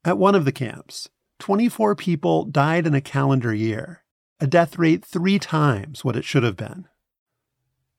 At 0.05 0.19
one 0.19 0.35
of 0.35 0.45
the 0.45 0.53
camps, 0.53 1.09
24 1.41 1.97
people 1.97 2.45
died 2.45 2.87
in 2.87 2.95
a 2.95 3.01
calendar 3.01 3.55
year, 3.55 4.05
a 4.39 4.47
death 4.47 4.79
rate 4.79 5.05
three 5.05 5.39
times 5.39 6.05
what 6.05 6.17
it 6.17 6.25
should 6.25 6.43
have 6.43 6.57
been. 6.57 6.87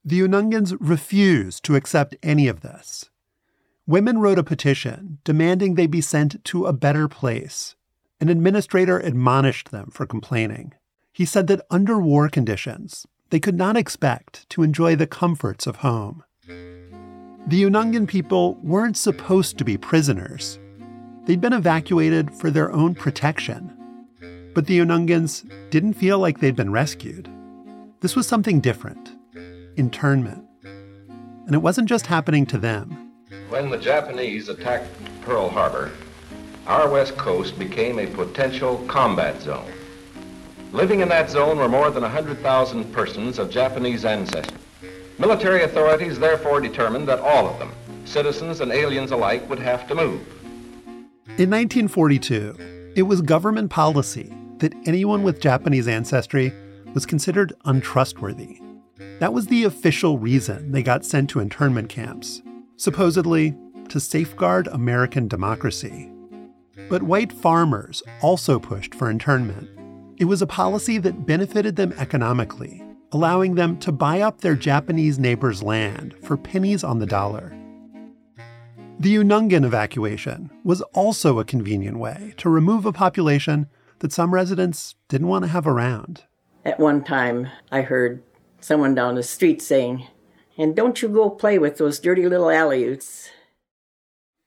The 0.06 0.22
Unangans 0.22 0.78
refused 0.80 1.64
to 1.66 1.76
accept 1.76 2.16
any 2.24 2.48
of 2.48 2.62
this. 2.62 3.10
Women 3.92 4.20
wrote 4.20 4.40
a 4.40 4.44
petition 4.44 5.18
demanding 5.26 5.76
they 5.76 5.86
be 5.86 6.00
sent 6.00 6.42
to 6.46 6.66
a 6.66 6.72
better 6.72 7.10
place. 7.10 7.76
An 8.22 8.30
administrator 8.30 9.00
admonished 9.00 9.72
them 9.72 9.90
for 9.92 10.06
complaining. 10.06 10.74
He 11.12 11.26
said 11.26 11.48
that 11.48 11.66
under 11.70 12.00
war 12.00 12.30
conditions, 12.30 13.06
they 13.32 13.40
could 13.42 13.58
not 13.58 13.76
expect 13.76 14.50
to 14.52 14.64
enjoy 14.64 14.96
the 14.96 15.08
comforts 15.08 15.68
of 15.68 15.76
home. 15.76 16.24
The 16.48 17.64
Unangan 17.64 18.08
people 18.08 18.54
weren't 18.64 18.96
supposed 18.96 19.58
to 19.58 19.66
be 19.66 19.76
prisoners. 19.76 20.58
They'd 21.26 21.42
been 21.42 21.52
evacuated 21.52 22.34
for 22.34 22.50
their 22.50 22.72
own 22.72 22.96
protection. 22.96 23.76
But 24.54 24.68
the 24.68 24.80
Unangans 24.80 25.44
didn't 25.70 25.96
feel 25.96 26.18
like 26.18 26.40
they'd 26.40 26.56
been 26.56 26.72
rescued. 26.72 27.30
This 28.00 28.16
was 28.16 28.26
something 28.26 28.62
different 28.62 29.18
internment. 29.76 30.46
And 30.64 31.54
it 31.54 31.62
wasn't 31.62 31.90
just 31.90 32.08
happening 32.08 32.46
to 32.46 32.58
them. 32.58 33.01
When 33.52 33.70
the 33.70 33.78
Japanese 33.78 34.48
attacked 34.48 34.88
Pearl 35.24 35.50
Harbor, 35.50 35.92
our 36.68 36.90
west 36.90 37.18
coast 37.18 37.60
became 37.60 38.00
a 38.00 38.08
potential 38.08 38.78
combat 38.88 39.42
zone. 39.42 39.70
Living 40.72 41.02
in 41.02 41.10
that 41.10 41.30
zone 41.30 41.58
were 41.58 41.68
more 41.68 41.92
than 41.92 42.04
100,000 42.04 42.94
persons 42.94 43.40
of 43.40 43.50
Japanese 43.50 44.06
ancestry. 44.06 44.58
Military 45.20 45.64
authorities 45.64 46.18
therefore 46.18 46.62
determined 46.62 47.10
that 47.10 47.20
all 47.20 47.46
of 47.46 47.60
them, 47.60 47.74
citizens 48.06 48.62
and 48.62 48.72
aliens 48.72 49.12
alike, 49.12 49.50
would 49.50 49.60
have 49.60 49.86
to 49.90 49.96
move. 49.96 50.22
In 51.38 51.50
1942, 51.50 52.94
it 52.96 53.04
was 53.04 53.22
government 53.22 53.70
policy 53.70 54.34
that 54.60 54.74
anyone 54.86 55.24
with 55.24 55.42
Japanese 55.42 55.90
ancestry 55.90 56.54
was 56.94 57.06
considered 57.06 57.52
untrustworthy. 57.66 58.62
That 59.20 59.34
was 59.34 59.48
the 59.48 59.66
official 59.66 60.18
reason 60.18 60.72
they 60.72 60.84
got 60.84 61.04
sent 61.04 61.30
to 61.32 61.42
internment 61.42 61.90
camps, 61.90 62.42
supposedly 62.82 63.56
to 63.90 64.00
safeguard 64.00 64.68
American 64.68 65.28
democracy. 65.28 66.12
But 66.90 67.04
white 67.04 67.32
farmers 67.32 68.02
also 68.22 68.60
pushed 68.60 68.96
for 68.96 69.10
internment. 69.10 69.70
It 70.18 70.26
was 70.26 70.42
a 70.42 70.48
policy 70.48 70.98
that 70.98 71.26
benefited 71.26 71.76
them 71.76 71.94
economically, 71.98 72.84
allowing 73.12 73.56
them 73.56 73.78
to 73.80 73.92
buy 73.92 74.22
up 74.22 74.42
their 74.42 74.56
Japanese 74.56 75.20
neighbors' 75.20 75.62
land 75.62 76.16
for 76.24 76.38
pennies 76.38 76.84
on 76.84 77.00
the 77.00 77.06
dollar. 77.06 77.56
The 79.00 79.16
Unangan 79.16 79.66
evacuation 79.66 80.50
was 80.64 80.82
also 80.94 81.40
a 81.40 81.46
convenient 81.46 82.00
way 82.00 82.34
to 82.38 82.50
remove 82.50 82.86
a 82.86 82.92
population 82.92 83.68
that 84.00 84.12
some 84.12 84.34
residents 84.34 84.96
didn't 85.08 85.28
want 85.28 85.44
to 85.44 85.50
have 85.50 85.68
around. 85.68 86.24
At 86.66 86.80
one 86.80 87.04
time, 87.04 87.48
I 87.72 87.82
heard 87.82 88.24
someone 88.60 88.96
down 88.96 89.16
the 89.16 89.24
street 89.24 89.62
saying, 89.62 90.08
And 90.58 90.76
don't 90.76 91.02
you 91.02 91.10
go 91.10 91.30
play 91.30 91.58
with 91.58 91.78
those 91.78 92.00
dirty 92.00 92.28
little 92.28 92.48
Aleuts. 92.48 93.30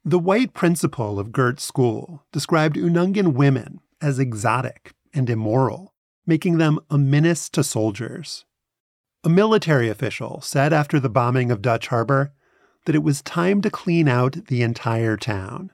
The 0.04 0.18
white 0.18 0.52
principal 0.52 1.18
of 1.18 1.32
Gert's 1.32 1.64
school 1.64 2.24
described 2.30 2.76
Unangan 2.76 3.32
women 3.32 3.80
as 4.02 4.18
exotic 4.18 4.92
and 5.14 5.30
immoral, 5.30 5.94
making 6.26 6.58
them 6.58 6.78
a 6.90 6.98
menace 6.98 7.48
to 7.50 7.64
soldiers. 7.64 8.44
A 9.24 9.30
military 9.30 9.88
official 9.88 10.42
said 10.42 10.74
after 10.74 11.00
the 11.00 11.08
bombing 11.08 11.50
of 11.50 11.62
Dutch 11.62 11.88
Harbor 11.88 12.32
that 12.84 12.94
it 12.94 13.02
was 13.02 13.22
time 13.22 13.62
to 13.62 13.70
clean 13.70 14.06
out 14.06 14.46
the 14.48 14.62
entire 14.62 15.16
town. 15.16 15.70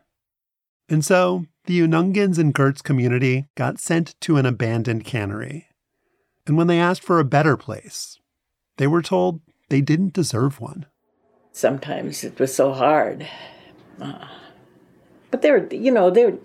And 0.88 1.04
so 1.04 1.46
the 1.64 1.80
Unangans 1.80 2.38
in 2.38 2.52
Gert's 2.52 2.82
community 2.82 3.48
got 3.56 3.80
sent 3.80 4.14
to 4.20 4.36
an 4.36 4.46
abandoned 4.46 5.04
cannery. 5.04 5.66
And 6.46 6.56
when 6.56 6.68
they 6.68 6.78
asked 6.78 7.02
for 7.02 7.18
a 7.18 7.24
better 7.24 7.56
place, 7.56 8.18
they 8.76 8.86
were 8.86 9.02
told 9.02 9.40
they 9.70 9.80
didn't 9.80 10.12
deserve 10.12 10.60
one. 10.60 10.84
Sometimes 11.52 12.22
it 12.22 12.38
was 12.38 12.54
so 12.54 12.72
hard. 12.72 13.26
Uh, 14.00 14.26
but 15.30 15.42
they 15.42 15.50
were, 15.50 15.66
you 15.70 15.90
know, 15.90 16.10
they 16.10 16.26
were, 16.26 16.38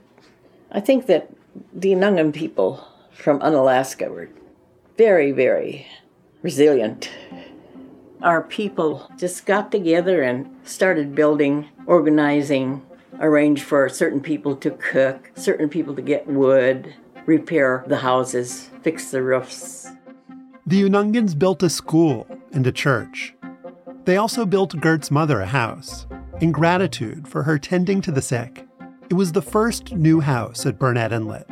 I 0.71 0.79
think 0.79 1.07
that 1.07 1.29
the 1.73 1.91
Unangan 1.91 2.33
people 2.33 2.87
from 3.11 3.41
Unalaska 3.41 4.09
were 4.09 4.29
very, 4.97 5.31
very 5.31 5.87
resilient. 6.41 7.09
Our 8.21 8.41
people 8.41 9.11
just 9.17 9.45
got 9.45 9.71
together 9.71 10.21
and 10.21 10.55
started 10.63 11.15
building, 11.15 11.69
organizing, 11.85 12.81
arrange 13.19 13.63
for 13.63 13.89
certain 13.89 14.21
people 14.21 14.55
to 14.57 14.71
cook, 14.71 15.31
certain 15.35 15.69
people 15.69 15.95
to 15.95 16.01
get 16.01 16.27
wood, 16.27 16.93
repair 17.25 17.83
the 17.87 17.97
houses, 17.97 18.69
fix 18.83 19.11
the 19.11 19.21
roofs. 19.21 19.87
The 20.67 20.81
Unangans 20.81 21.37
built 21.37 21.61
a 21.61 21.69
school 21.69 22.25
and 22.51 22.65
a 22.65 22.71
church. 22.71 23.35
They 24.05 24.17
also 24.17 24.47
built 24.47 24.81
Gert's 24.81 25.11
mother 25.11 25.39
a 25.39 25.45
house 25.45 26.07
in 26.41 26.51
gratitude 26.51 27.27
for 27.27 27.43
her 27.43 27.59
tending 27.59 28.01
to 28.01 28.11
the 28.11 28.21
sick. 28.21 28.65
It 29.11 29.13
was 29.13 29.31
the 29.31 29.43
first 29.43 29.93
new 29.93 30.21
house 30.21 30.65
at 30.65 30.79
Burnett 30.79 31.11
Inlet, 31.11 31.47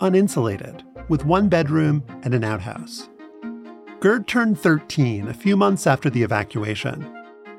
uninsulated, 0.00 0.84
with 1.10 1.26
one 1.26 1.50
bedroom 1.50 2.02
and 2.22 2.32
an 2.32 2.44
outhouse. 2.44 3.10
Gert 4.00 4.26
turned 4.26 4.58
13 4.58 5.28
a 5.28 5.34
few 5.34 5.54
months 5.54 5.86
after 5.86 6.08
the 6.08 6.22
evacuation. 6.22 7.14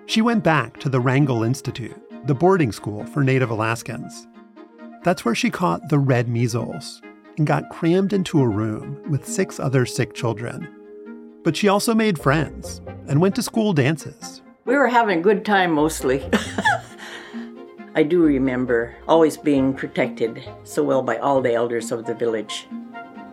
She 0.08 0.24
went 0.24 0.44
back 0.44 0.80
to 0.80 0.90
the 0.90 1.00
Wrangell 1.00 1.44
Institute, 1.44 1.96
the 2.26 2.34
boarding 2.34 2.72
school 2.72 3.06
for 3.06 3.24
Native 3.24 3.52
Alaskans. 3.52 4.28
That's 5.04 5.24
where 5.24 5.36
she 5.36 5.52
caught 5.52 5.90
the 5.90 6.00
red 6.00 6.28
measles 6.28 7.04
and 7.38 7.46
got 7.46 7.70
crammed 7.70 8.14
into 8.14 8.42
a 8.42 8.48
room 8.48 9.00
with 9.12 9.28
six 9.28 9.60
other 9.60 9.86
sick 9.86 10.16
children 10.16 10.74
but 11.44 11.56
she 11.56 11.68
also 11.68 11.94
made 11.96 12.20
friends 12.20 12.82
and 13.08 13.22
went 13.22 13.36
to 13.36 13.42
school 13.42 13.74
dances. 13.74 14.42
We 14.66 14.76
were 14.76 14.88
having 14.88 15.20
a 15.20 15.22
good 15.22 15.46
time 15.46 15.72
mostly. 15.72 16.30
I 17.96 18.04
do 18.04 18.22
remember 18.22 18.96
always 19.08 19.38
being 19.38 19.74
protected 19.74 20.48
so 20.64 20.84
well 20.84 21.02
by 21.02 21.18
all 21.18 21.42
the 21.42 21.54
elders 21.54 21.92
of 21.92 22.06
the 22.06 22.14
village. 22.14 22.68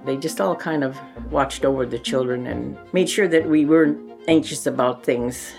They 0.06 0.16
just 0.16 0.40
all 0.40 0.56
kind 0.56 0.82
of 0.82 0.98
watched 1.30 1.64
over 1.64 1.84
the 1.84 1.98
children 1.98 2.46
and 2.46 2.78
made 2.92 3.10
sure 3.10 3.28
that 3.28 3.46
we 3.46 3.64
weren't 3.64 3.98
anxious 4.26 4.66
about 4.66 5.04
things. 5.04 5.52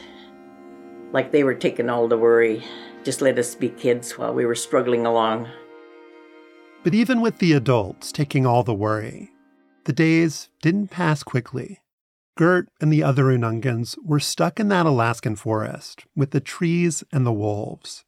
Like 1.11 1.31
they 1.31 1.43
were 1.43 1.53
taking 1.53 1.89
all 1.89 2.07
the 2.07 2.17
worry. 2.17 2.63
Just 3.03 3.21
let 3.21 3.37
us 3.37 3.53
be 3.53 3.69
kids 3.69 4.17
while 4.17 4.33
we 4.33 4.45
were 4.45 4.55
struggling 4.55 5.05
along. 5.05 5.49
But 6.83 6.93
even 6.93 7.21
with 7.21 7.37
the 7.39 7.53
adults 7.53 8.11
taking 8.11 8.45
all 8.45 8.63
the 8.63 8.73
worry, 8.73 9.31
the 9.85 9.93
days 9.93 10.49
didn't 10.61 10.89
pass 10.89 11.21
quickly. 11.21 11.79
Gert 12.35 12.67
and 12.81 12.91
the 12.91 13.01
other 13.01 13.25
Unangans 13.25 13.95
were 14.03 14.19
stuck 14.19 14.59
in 14.59 14.67
that 14.67 14.85
Alaskan 14.85 15.37
forest 15.37 16.05
with 16.15 16.31
the 16.31 16.41
trees 16.41 17.03
and 17.11 17.25
the 17.25 17.31
wolves. 17.31 18.03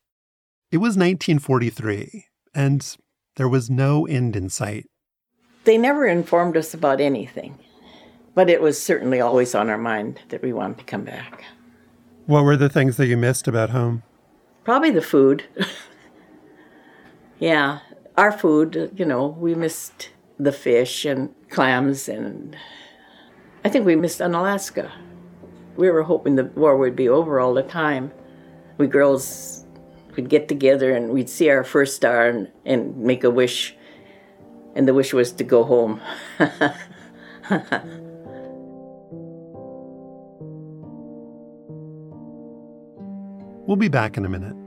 It 0.69 0.77
was 0.77 0.97
1943, 0.97 2.25
and 2.53 2.97
there 3.37 3.47
was 3.47 3.69
no 3.69 4.05
end 4.05 4.35
in 4.35 4.49
sight. 4.49 4.87
They 5.63 5.77
never 5.77 6.05
informed 6.05 6.57
us 6.57 6.73
about 6.73 6.99
anything, 6.99 7.57
but 8.35 8.49
it 8.49 8.61
was 8.61 8.81
certainly 8.81 9.21
always 9.21 9.55
on 9.55 9.69
our 9.69 9.77
mind 9.77 10.19
that 10.27 10.41
we 10.41 10.51
wanted 10.51 10.79
to 10.79 10.83
come 10.83 11.05
back. 11.05 11.45
What 12.25 12.43
were 12.43 12.57
the 12.57 12.69
things 12.69 12.97
that 12.97 13.07
you 13.07 13.15
missed 13.15 13.47
about 13.47 13.69
home? 13.69 14.03
Probably 14.65 14.91
the 14.91 15.01
food. 15.01 15.45
yeah, 17.39 17.79
our 18.17 18.33
food, 18.33 18.91
you 18.97 19.05
know, 19.05 19.27
we 19.27 19.55
missed 19.55 20.09
the 20.37 20.51
fish 20.51 21.05
and 21.05 21.33
clams 21.49 22.09
and 22.09 22.57
I 23.63 23.69
think 23.69 23.85
we 23.85 23.95
missed 23.95 24.21
Unalaska. 24.21 24.91
We 25.75 25.89
were 25.89 26.03
hoping 26.03 26.35
the 26.35 26.45
war 26.45 26.77
would 26.77 26.95
be 26.95 27.09
over 27.09 27.39
all 27.39 27.53
the 27.53 27.63
time. 27.63 28.11
We 28.77 28.87
girls 28.87 29.65
would 30.15 30.29
get 30.29 30.47
together 30.47 30.93
and 30.93 31.11
we'd 31.11 31.29
see 31.29 31.49
our 31.49 31.63
first 31.63 31.95
star 31.95 32.27
and, 32.27 32.51
and 32.65 32.97
make 32.97 33.23
a 33.23 33.29
wish. 33.29 33.75
And 34.75 34.87
the 34.87 34.93
wish 34.93 35.13
was 35.13 35.31
to 35.33 35.43
go 35.43 35.63
home. 35.63 36.01
we'll 43.67 43.75
be 43.77 43.87
back 43.87 44.17
in 44.17 44.25
a 44.25 44.29
minute. 44.29 44.66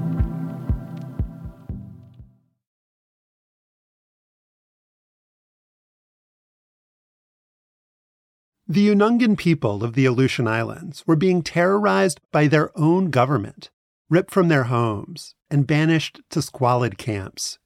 The 8.71 8.87
Unangan 8.87 9.37
people 9.37 9.83
of 9.83 9.95
the 9.95 10.05
Aleutian 10.05 10.47
Islands 10.47 11.03
were 11.05 11.17
being 11.17 11.41
terrorized 11.43 12.21
by 12.31 12.47
their 12.47 12.71
own 12.79 13.09
government, 13.09 13.69
ripped 14.09 14.31
from 14.31 14.47
their 14.47 14.63
homes, 14.63 15.35
and 15.49 15.67
banished 15.67 16.21
to 16.29 16.41
squalid 16.41 16.97
camps. 16.97 17.59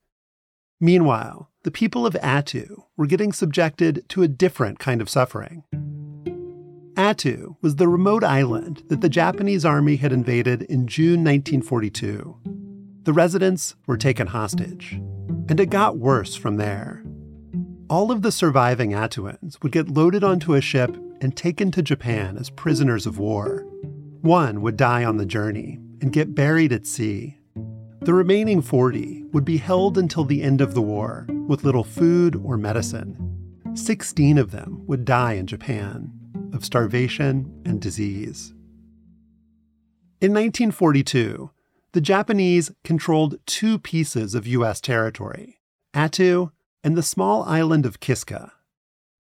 Meanwhile, 0.82 1.52
the 1.62 1.70
people 1.70 2.08
of 2.08 2.16
Attu 2.16 2.86
were 2.98 3.06
getting 3.06 3.32
subjected 3.34 4.04
to 4.10 4.24
a 4.24 4.28
different 4.28 4.80
kind 4.80 5.00
of 5.00 5.08
suffering. 5.08 5.64
Attu 6.96 7.56
was 7.62 7.76
the 7.76 7.88
remote 7.88 8.24
island 8.24 8.82
that 8.88 9.02
the 9.02 9.08
Japanese 9.08 9.64
army 9.64 9.98
had 9.98 10.12
invaded 10.12 10.64
in 10.64 10.88
June 10.88 11.24
1942. 11.24 12.36
The 13.04 13.14
residents 13.14 13.76
were 13.86 13.98
taken 13.98 14.26
hostage, 14.26 14.94
and 15.50 15.60
it 15.60 15.70
got 15.70 16.00
worse 16.00 16.34
from 16.34 16.58
there 16.58 17.05
all 17.90 18.12
of 18.12 18.22
the 18.22 18.32
surviving 18.32 18.92
Attuans 18.92 19.62
would 19.62 19.72
get 19.72 19.90
loaded 19.90 20.24
onto 20.24 20.54
a 20.54 20.62
ship 20.62 20.96
and 21.22 21.36
taken 21.36 21.72
to 21.72 21.82
Japan 21.82 22.38
as 22.38 22.50
prisoners 22.50 23.06
of 23.06 23.20
war. 23.20 23.66
One 24.22 24.62
would 24.62 24.78
die 24.78 25.04
on 25.04 25.18
the 25.18 25.26
journey 25.26 25.80
and 26.02 26.12
get 26.12 26.36
buried 26.36 26.74
at 26.74 26.88
sea. 26.88 27.40
The 28.02 28.14
remaining 28.14 28.62
40 28.62 29.26
would 29.34 29.46
be 29.46 29.58
held 29.58 29.98
until 29.98 30.26
the 30.26 30.42
end 30.42 30.62
of 30.62 30.74
the 30.74 30.82
war 30.82 31.28
with 31.48 31.64
little 31.64 31.84
food 31.84 32.36
or 32.36 32.58
medicine. 32.58 33.18
16 33.76 34.38
of 34.38 34.52
them 34.52 34.86
would 34.88 35.06
die 35.06 35.34
in 35.34 35.48
Japan 35.48 36.12
of 36.54 36.66
starvation 36.66 37.62
and 37.66 37.82
disease. 37.82 38.54
In 40.22 40.32
1942, 40.32 41.52
the 41.92 42.02
Japanese 42.02 42.72
controlled 42.84 43.38
two 43.46 43.78
pieces 43.78 44.34
of 44.34 44.48
U.S. 44.48 44.82
territory 44.82 45.60
Attu 45.94 46.52
and 46.86 46.96
the 46.96 47.04
small 47.04 47.44
island 47.46 47.84
of 47.84 48.00
Kiska. 48.00 48.52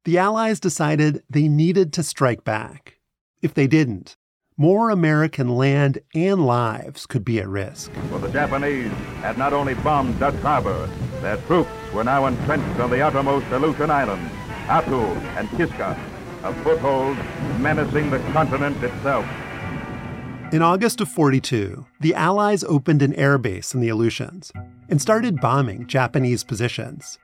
The 0.05 0.19
Allies 0.19 0.59
decided 0.59 1.23
they 1.27 1.47
needed 1.47 1.91
to 1.93 2.03
strike 2.03 2.43
back. 2.43 2.99
If 3.41 3.55
they 3.55 3.65
didn't, 3.65 4.17
more 4.55 4.91
American 4.91 5.49
land 5.49 5.97
and 6.13 6.45
lives 6.45 7.07
could 7.07 7.25
be 7.25 7.39
at 7.39 7.47
risk. 7.47 7.91
For 8.11 8.19
the 8.19 8.29
Japanese 8.29 8.91
had 9.21 9.39
not 9.39 9.51
only 9.51 9.73
bombed 9.73 10.19
Dutch 10.19 10.35
Harbor, 10.35 10.87
their 11.21 11.37
troops 11.47 11.71
were 11.91 12.03
now 12.03 12.27
entrenched 12.27 12.79
on 12.79 12.91
the 12.91 13.01
outermost 13.01 13.47
Aleutian 13.47 13.89
Islands, 13.89 14.31
Attu 14.67 15.03
and 15.35 15.49
Kiska, 15.57 15.99
a 16.43 16.53
foothold 16.63 17.17
menacing 17.59 18.11
the 18.11 18.19
continent 18.31 18.81
itself. 18.83 19.25
In 20.53 20.61
August 20.61 21.01
of 21.01 21.09
42, 21.09 21.83
the 21.99 22.13
Allies 22.13 22.63
opened 22.63 23.01
an 23.01 23.13
airbase 23.13 23.73
in 23.73 23.81
the 23.81 23.89
Aleutians 23.89 24.51
and 24.87 25.01
started 25.01 25.41
bombing 25.41 25.87
Japanese 25.87 26.43
positions. 26.43 27.17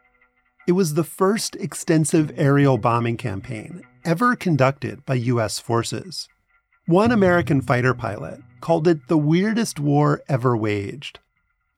It 0.67 0.73
was 0.73 0.93
the 0.93 1.03
first 1.03 1.55
extensive 1.55 2.31
aerial 2.37 2.77
bombing 2.77 3.17
campaign 3.17 3.81
ever 4.05 4.35
conducted 4.35 5.03
by 5.07 5.15
U.S. 5.15 5.57
forces. 5.57 6.29
One 6.85 7.11
American 7.11 7.61
fighter 7.61 7.95
pilot 7.95 8.41
called 8.59 8.87
it 8.87 9.07
the 9.07 9.17
weirdest 9.17 9.79
war 9.79 10.21
ever 10.29 10.55
waged 10.55 11.19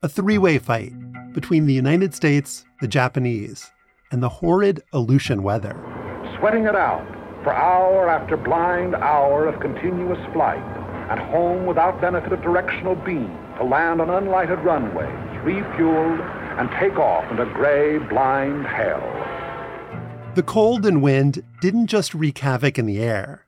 a 0.01 0.09
three 0.09 0.37
way 0.37 0.57
fight 0.59 0.91
between 1.31 1.65
the 1.65 1.73
United 1.73 2.13
States, 2.13 2.65
the 2.81 2.87
Japanese, 2.89 3.71
and 4.11 4.21
the 4.21 4.27
horrid 4.27 4.83
Aleutian 4.91 5.43
weather. 5.43 5.79
Sweating 6.37 6.65
it 6.65 6.75
out 6.75 7.07
for 7.41 7.53
hour 7.53 8.09
after 8.09 8.35
blind 8.35 8.95
hour 8.95 9.47
of 9.47 9.61
continuous 9.61 10.19
flight, 10.33 10.61
and 11.09 11.21
home 11.31 11.65
without 11.65 12.01
benefit 12.01 12.33
of 12.33 12.41
directional 12.41 12.95
beam 12.95 13.31
to 13.57 13.63
land 13.63 14.01
on 14.01 14.09
unlighted 14.09 14.61
runways, 14.65 15.07
refueled 15.45 16.19
and 16.57 16.69
take 16.71 16.97
off 16.97 17.29
into 17.31 17.45
gray, 17.45 17.97
blind 17.97 18.65
hell. 18.65 19.01
The 20.35 20.43
cold 20.43 20.85
and 20.85 21.01
wind 21.01 21.43
didn't 21.61 21.87
just 21.87 22.13
wreak 22.13 22.39
havoc 22.39 22.79
in 22.79 22.85
the 22.85 22.99
air. 22.99 23.45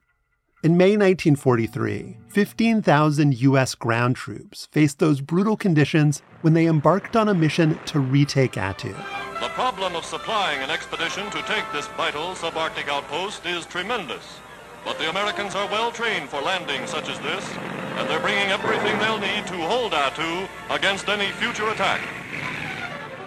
In 0.63 0.77
May 0.77 0.97
1943, 0.97 2.17
15,000 2.27 3.39
U.S. 3.41 3.75
ground 3.75 4.15
troops 4.15 4.67
faced 4.71 4.99
those 4.99 5.21
brutal 5.21 5.55
conditions 5.55 6.23
when 6.41 6.53
they 6.53 6.65
embarked 6.65 7.15
on 7.15 7.29
a 7.29 7.33
mission 7.35 7.77
to 7.85 7.99
retake 7.99 8.53
Attu. 8.53 8.95
The 9.39 9.49
problem 9.49 9.95
of 9.95 10.05
supplying 10.05 10.61
an 10.61 10.71
expedition 10.71 11.29
to 11.31 11.41
take 11.43 11.65
this 11.71 11.87
vital 11.89 12.33
subarctic 12.33 12.87
outpost 12.87 13.45
is 13.45 13.65
tremendous. 13.65 14.39
But 14.83 14.97
the 14.97 15.09
Americans 15.09 15.55
are 15.55 15.67
well 15.69 15.91
trained 15.91 16.29
for 16.29 16.41
landings 16.41 16.89
such 16.89 17.09
as 17.09 17.19
this, 17.19 17.47
and 17.97 18.09
they're 18.09 18.19
bringing 18.19 18.49
everything 18.49 18.97
they'll 18.99 19.19
need 19.19 19.45
to 19.47 19.57
hold 19.67 19.91
Attu 19.91 20.47
against 20.69 21.09
any 21.09 21.31
future 21.33 21.69
attack. 21.69 22.01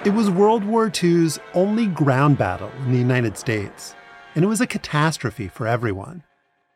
It 0.04 0.14
was 0.14 0.30
World 0.30 0.62
War 0.62 0.92
II's 1.02 1.40
only 1.54 1.86
ground 1.86 2.38
battle 2.38 2.70
in 2.84 2.92
the 2.92 2.98
United 2.98 3.36
States, 3.36 3.96
and 4.36 4.44
it 4.44 4.48
was 4.48 4.60
a 4.60 4.66
catastrophe 4.66 5.48
for 5.48 5.66
everyone. 5.66 6.22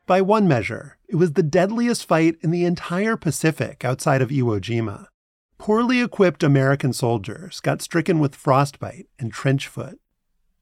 By 0.09 0.21
one 0.21 0.49
measure, 0.49 0.99
it 1.07 1.15
was 1.15 1.35
the 1.35 1.43
deadliest 1.45 2.05
fight 2.05 2.35
in 2.41 2.51
the 2.51 2.65
entire 2.65 3.17
Pacific 3.17 3.85
outside 3.85 4.23
of 4.23 4.31
Iwo 4.31 4.61
Jima. 4.61 5.07
Poorly 5.57 6.03
equipped 6.03 6.43
American 6.43 6.93
soldiers 6.93 7.61
got 7.61 7.81
stricken 7.81 8.19
with 8.19 8.35
frostbite 8.35 9.07
and 9.21 9.33
trench 9.33 9.69
foot. 9.69 10.01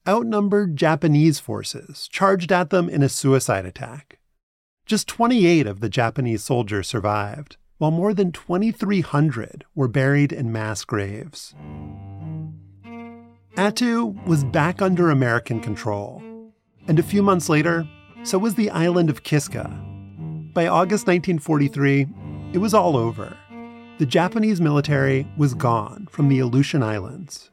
Outnumbered 0.07 0.77
Japanese 0.77 1.41
forces 1.41 2.09
charged 2.09 2.53
at 2.53 2.69
them 2.69 2.91
in 2.91 3.03
a 3.03 3.09
suicide 3.09 3.65
attack. 3.65 4.19
Just 4.85 5.09
28 5.09 5.67
of 5.67 5.81
the 5.81 5.89
Japanese 5.89 6.45
soldiers 6.45 6.89
survived, 6.89 7.57
while 7.79 7.91
more 7.91 8.13
than 8.13 8.33
2,300 8.33 9.65
were 9.75 9.89
buried 9.89 10.31
in 10.31 10.53
mass 10.53 10.85
graves. 10.85 11.55
Attu 13.57 14.15
was 14.27 14.45
back 14.45 14.81
under 14.81 15.11
American 15.11 15.61
control. 15.61 16.23
And 16.87 16.99
a 16.99 17.03
few 17.03 17.23
months 17.23 17.49
later, 17.49 17.87
so 18.23 18.39
was 18.39 18.55
the 18.55 18.71
island 18.71 19.11
of 19.11 19.25
Kiska. 19.25 19.65
By 20.55 20.67
August 20.67 21.07
1943, 21.07 22.07
it 22.53 22.59
was 22.59 22.75
all 22.75 22.97
over. 22.97 23.37
The 23.99 24.07
Japanese 24.07 24.61
military 24.61 25.27
was 25.37 25.55
gone 25.55 26.07
from 26.11 26.29
the 26.29 26.39
Aleutian 26.39 26.83
Islands. 26.83 27.51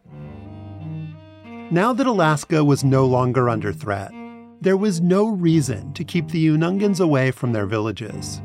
Now 1.71 1.93
that 1.93 2.07
Alaska 2.07 2.63
was 2.63 2.83
no 2.83 3.05
longer 3.05 3.49
under 3.49 3.73
threat, 3.73 4.12
There 4.60 4.77
was 4.77 5.01
no 5.01 5.27
reason 5.27 5.93
to 5.93 6.03
keep 6.03 6.29
the 6.29 6.47
Unangans 6.47 6.99
away 6.99 7.29
from 7.29 7.53
their 7.53 7.67
villages. 7.67 8.41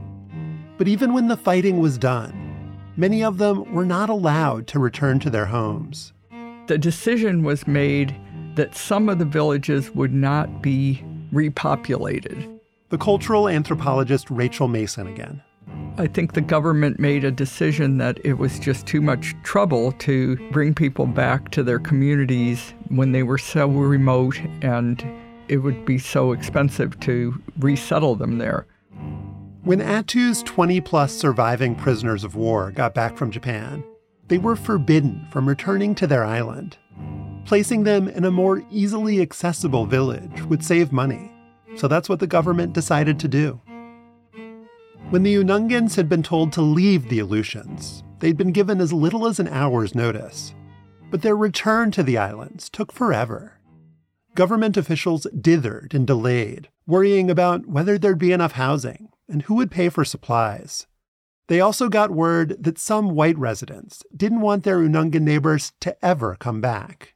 But 0.76 0.86
even 0.86 1.14
when 1.14 1.28
the 1.28 1.38
fighting 1.38 1.80
was 1.80 1.96
done, 1.96 2.76
many 2.98 3.24
of 3.24 3.38
them 3.38 3.72
were 3.72 3.86
not 3.86 4.10
allowed 4.10 4.66
to 4.68 4.78
return 4.78 5.20
to 5.20 5.30
their 5.30 5.46
homes. 5.46 6.12
The 6.66 6.79
decision 6.79 7.42
was 7.42 7.66
made 7.66 8.14
that 8.55 8.77
some 8.77 9.09
of 9.09 9.18
the 9.18 9.25
villages 9.25 9.90
would 9.92 10.12
not 10.12 10.62
be 10.62 11.05
repopulated. 11.33 12.59
The 12.90 12.98
cultural 12.98 13.48
anthropologist 13.48 14.31
Rachel 14.31 14.68
Mason 14.68 15.07
again. 15.07 15.42
I 15.98 16.07
think 16.07 16.33
the 16.33 16.40
government 16.40 16.98
made 16.98 17.25
a 17.25 17.31
decision 17.31 17.98
that 17.98 18.18
it 18.25 18.35
was 18.35 18.59
just 18.59 18.87
too 18.87 19.01
much 19.01 19.35
trouble 19.42 19.92
to 19.92 20.37
bring 20.51 20.75
people 20.75 21.07
back 21.07 21.51
to 21.51 21.62
their 21.62 21.79
communities 21.79 22.75
when 22.88 23.12
they 23.12 23.22
were 23.22 23.38
so 23.38 23.68
remote 23.68 24.38
and 24.62 25.05
it 25.48 25.59
would 25.59 25.85
be 25.85 25.98
so 25.98 26.33
expensive 26.33 26.98
to 27.01 27.40
resettle 27.59 28.14
them 28.14 28.38
there. 28.38 28.66
When 29.64 29.81
Attu's 29.81 30.42
20 30.42 30.81
plus 30.81 31.14
surviving 31.14 31.75
prisoners 31.75 32.25
of 32.25 32.35
war 32.35 32.72
got 32.72 32.94
back 32.94 33.16
from 33.16 33.31
Japan, 33.31 33.85
they 34.32 34.38
were 34.38 34.56
forbidden 34.56 35.26
from 35.30 35.46
returning 35.46 35.94
to 35.94 36.06
their 36.06 36.24
island. 36.24 36.78
Placing 37.44 37.82
them 37.82 38.08
in 38.08 38.24
a 38.24 38.30
more 38.30 38.64
easily 38.70 39.20
accessible 39.20 39.84
village 39.84 40.40
would 40.44 40.64
save 40.64 40.90
money, 40.90 41.30
so 41.76 41.86
that's 41.86 42.08
what 42.08 42.18
the 42.18 42.26
government 42.26 42.72
decided 42.72 43.20
to 43.20 43.28
do. 43.28 43.60
When 45.10 45.22
the 45.22 45.34
Unangans 45.34 45.96
had 45.96 46.08
been 46.08 46.22
told 46.22 46.50
to 46.54 46.62
leave 46.62 47.10
the 47.10 47.18
Aleutians, 47.18 48.02
they'd 48.20 48.38
been 48.38 48.52
given 48.52 48.80
as 48.80 48.90
little 48.90 49.26
as 49.26 49.38
an 49.38 49.48
hour's 49.48 49.94
notice. 49.94 50.54
But 51.10 51.20
their 51.20 51.36
return 51.36 51.90
to 51.90 52.02
the 52.02 52.16
islands 52.16 52.70
took 52.70 52.90
forever. 52.90 53.58
Government 54.34 54.78
officials 54.78 55.26
dithered 55.38 55.92
and 55.92 56.06
delayed, 56.06 56.70
worrying 56.86 57.30
about 57.30 57.66
whether 57.66 57.98
there'd 57.98 58.16
be 58.16 58.32
enough 58.32 58.52
housing 58.52 59.10
and 59.28 59.42
who 59.42 59.56
would 59.56 59.70
pay 59.70 59.90
for 59.90 60.06
supplies. 60.06 60.86
They 61.52 61.60
also 61.60 61.90
got 61.90 62.10
word 62.10 62.56
that 62.64 62.78
some 62.78 63.10
white 63.10 63.36
residents 63.36 64.02
didn't 64.16 64.40
want 64.40 64.64
their 64.64 64.78
Unangan 64.78 65.20
neighbors 65.20 65.74
to 65.80 65.94
ever 66.02 66.34
come 66.34 66.62
back. 66.62 67.12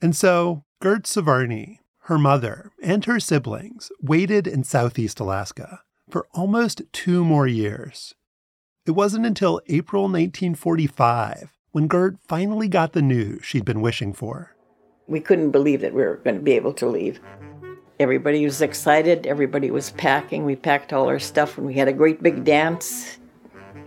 And 0.00 0.16
so, 0.16 0.64
Gert 0.80 1.02
Svarny, 1.02 1.80
her 2.04 2.16
mother, 2.16 2.72
and 2.82 3.04
her 3.04 3.20
siblings 3.20 3.92
waited 4.00 4.46
in 4.46 4.64
southeast 4.64 5.20
Alaska 5.20 5.82
for 6.08 6.26
almost 6.32 6.80
two 6.92 7.26
more 7.26 7.46
years. 7.46 8.14
It 8.86 8.92
wasn't 8.92 9.26
until 9.26 9.60
April 9.66 10.04
1945 10.04 11.52
when 11.72 11.88
Gert 11.88 12.16
finally 12.26 12.68
got 12.68 12.94
the 12.94 13.02
news 13.02 13.44
she'd 13.44 13.66
been 13.66 13.82
wishing 13.82 14.14
for. 14.14 14.56
We 15.08 15.20
couldn't 15.20 15.50
believe 15.50 15.82
that 15.82 15.92
we 15.92 16.00
were 16.00 16.22
going 16.24 16.36
to 16.36 16.42
be 16.42 16.52
able 16.52 16.72
to 16.72 16.86
leave. 16.86 17.20
Everybody 18.00 18.46
was 18.46 18.62
excited, 18.62 19.26
everybody 19.26 19.70
was 19.70 19.90
packing. 19.90 20.46
We 20.46 20.56
packed 20.56 20.94
all 20.94 21.06
our 21.06 21.18
stuff 21.18 21.58
and 21.58 21.66
we 21.66 21.74
had 21.74 21.88
a 21.88 21.92
great 21.92 22.22
big 22.22 22.44
dance. 22.44 23.18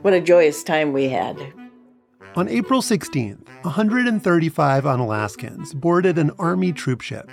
What 0.06 0.14
a 0.14 0.22
joyous 0.22 0.64
time 0.64 0.94
we 0.94 1.10
had. 1.10 1.36
On 2.36 2.48
April 2.48 2.82
16th, 2.82 3.48
135 3.64 4.84
Unalaskans 4.84 5.74
boarded 5.74 6.20
an 6.20 6.30
Army 6.38 6.72
troop 6.72 7.02
ship 7.02 7.28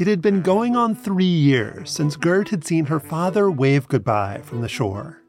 it 0.00 0.06
had 0.06 0.22
been 0.22 0.40
going 0.40 0.76
on 0.76 0.94
three 0.94 1.26
years 1.26 1.90
since 1.90 2.16
Gert 2.16 2.48
had 2.48 2.64
seen 2.64 2.86
her 2.86 2.98
father 2.98 3.50
wave 3.50 3.86
goodbye 3.86 4.40
from 4.42 4.62
the 4.62 4.68
shore. 4.68 5.22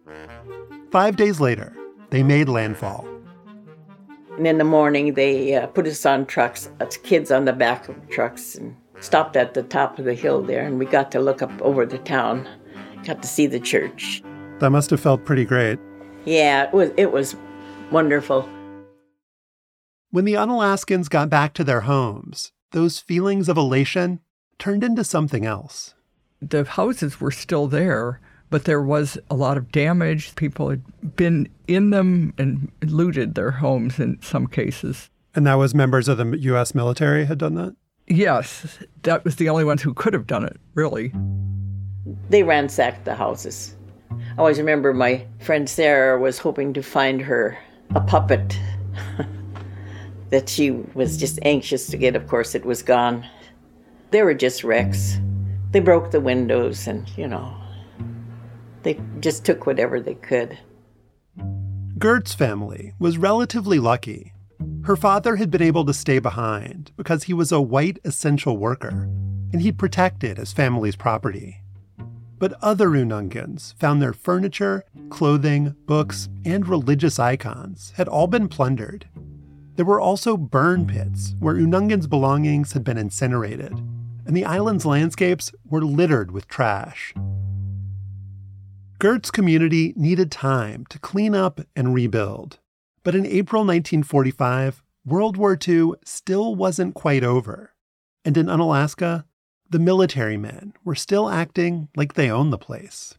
Five 0.91 1.17
days 1.17 1.41
later, 1.41 1.75
they 2.09 2.23
made 2.23 2.47
landfall. 2.47 3.05
And 4.37 4.47
in 4.47 4.57
the 4.57 4.63
morning, 4.63 5.13
they 5.13 5.55
uh, 5.55 5.67
put 5.67 5.87
us 5.87 6.05
on 6.05 6.25
trucks, 6.25 6.69
us 6.79 6.95
kids 6.95 7.31
on 7.31 7.43
the 7.43 7.51
back 7.51 7.89
of 7.89 8.09
trucks, 8.09 8.55
and 8.55 8.73
stopped 9.01 9.35
at 9.35 9.53
the 9.53 9.63
top 9.63 9.99
of 9.99 10.05
the 10.05 10.13
hill 10.13 10.41
there. 10.41 10.65
And 10.65 10.79
we 10.79 10.85
got 10.85 11.11
to 11.11 11.19
look 11.19 11.41
up 11.41 11.51
over 11.61 11.85
the 11.85 11.97
town, 11.97 12.47
got 13.03 13.21
to 13.21 13.27
see 13.27 13.47
the 13.47 13.59
church. 13.59 14.23
That 14.59 14.69
must 14.69 14.89
have 14.91 15.01
felt 15.01 15.25
pretty 15.25 15.43
great. 15.43 15.79
Yeah, 16.25 16.63
it 16.63 16.73
was, 16.73 16.91
it 16.97 17.11
was 17.11 17.35
wonderful. 17.91 18.47
When 20.11 20.25
the 20.25 20.33
Unalaskans 20.33 21.09
got 21.09 21.29
back 21.29 21.53
to 21.53 21.63
their 21.63 21.81
homes, 21.81 22.51
those 22.71 22.99
feelings 22.99 23.49
of 23.49 23.57
elation 23.57 24.19
turned 24.59 24.83
into 24.83 25.03
something 25.03 25.45
else. 25.45 25.93
The 26.41 26.63
houses 26.63 27.21
were 27.21 27.31
still 27.31 27.67
there, 27.67 28.19
but 28.49 28.65
there 28.65 28.81
was 28.81 29.17
a 29.29 29.35
lot 29.35 29.57
of 29.57 29.71
damage. 29.71 30.35
People 30.35 30.69
had 30.69 31.15
been 31.15 31.47
in 31.67 31.91
them 31.91 32.33
and 32.37 32.71
looted 32.83 33.35
their 33.35 33.51
homes 33.51 33.99
in 33.99 34.21
some 34.21 34.47
cases. 34.47 35.09
And 35.33 35.47
that 35.47 35.55
was 35.55 35.73
members 35.73 36.07
of 36.07 36.17
the 36.17 36.37
U.S. 36.39 36.75
military 36.75 37.25
had 37.25 37.37
done 37.37 37.55
that? 37.55 37.75
Yes, 38.07 38.79
that 39.03 39.23
was 39.23 39.37
the 39.37 39.47
only 39.47 39.63
ones 39.63 39.81
who 39.81 39.93
could 39.93 40.13
have 40.13 40.27
done 40.27 40.43
it, 40.43 40.59
really. 40.75 41.13
They 42.29 42.43
ransacked 42.43 43.05
the 43.05 43.15
houses. 43.15 43.75
I 44.11 44.37
always 44.37 44.59
remember 44.59 44.93
my 44.93 45.25
friend 45.39 45.69
Sarah 45.69 46.19
was 46.19 46.39
hoping 46.39 46.73
to 46.73 46.83
find 46.83 47.21
her 47.21 47.57
a 47.95 48.01
puppet 48.01 48.57
that 50.29 50.49
she 50.49 50.71
was 50.71 51.17
just 51.17 51.39
anxious 51.43 51.87
to 51.87 51.97
get. 51.97 52.15
Of 52.15 52.27
course, 52.27 52.55
it 52.55 52.65
was 52.65 52.81
gone. 52.81 53.25
They 54.11 54.23
were 54.23 54.33
just 54.33 54.63
wrecks. 54.63 55.17
They 55.71 55.79
broke 55.79 56.11
the 56.11 56.19
windows 56.19 56.87
and, 56.87 57.09
you 57.17 57.27
know, 57.27 57.55
they 58.83 58.99
just 59.19 59.45
took 59.45 59.65
whatever 59.65 59.99
they 59.99 60.15
could. 60.15 60.57
Gert's 61.97 62.33
family 62.33 62.93
was 62.99 63.17
relatively 63.17 63.79
lucky. 63.79 64.33
Her 64.83 64.95
father 64.95 65.35
had 65.35 65.51
been 65.51 65.61
able 65.61 65.85
to 65.85 65.93
stay 65.93 66.19
behind 66.19 66.91
because 66.97 67.23
he 67.23 67.33
was 67.33 67.51
a 67.51 67.61
white 67.61 67.99
essential 68.03 68.57
worker 68.57 69.07
and 69.53 69.61
he 69.61 69.71
protected 69.71 70.37
his 70.37 70.51
family's 70.51 70.95
property. 70.95 71.60
But 72.41 72.57
other 72.59 72.89
Unangans 72.89 73.75
found 73.75 74.01
their 74.01 74.13
furniture, 74.13 74.83
clothing, 75.11 75.75
books, 75.85 76.27
and 76.43 76.67
religious 76.67 77.19
icons 77.19 77.93
had 77.97 78.07
all 78.07 78.25
been 78.25 78.47
plundered. 78.47 79.07
There 79.75 79.85
were 79.85 80.01
also 80.01 80.35
burn 80.37 80.87
pits 80.87 81.35
where 81.37 81.53
Unangans' 81.53 82.09
belongings 82.09 82.73
had 82.73 82.83
been 82.83 82.97
incinerated 82.97 83.79
and 84.25 84.35
the 84.35 84.45
island's 84.45 84.87
landscapes 84.87 85.51
were 85.69 85.85
littered 85.85 86.31
with 86.31 86.47
trash. 86.47 87.13
Gert's 88.97 89.29
community 89.29 89.93
needed 89.95 90.31
time 90.31 90.87
to 90.87 90.97
clean 90.97 91.35
up 91.35 91.61
and 91.75 91.93
rebuild. 91.93 92.57
But 93.03 93.13
in 93.13 93.27
April 93.27 93.61
1945, 93.61 94.81
World 95.05 95.37
War 95.37 95.55
II 95.55 95.91
still 96.03 96.55
wasn't 96.55 96.95
quite 96.95 97.23
over. 97.23 97.75
And 98.25 98.35
in 98.35 98.49
Unalaska, 98.49 99.25
the 99.71 99.79
military 99.79 100.35
men 100.35 100.73
were 100.83 100.95
still 100.95 101.29
acting 101.29 101.87
like 101.95 102.13
they 102.13 102.29
owned 102.29 102.51
the 102.51 102.57
place. 102.57 103.15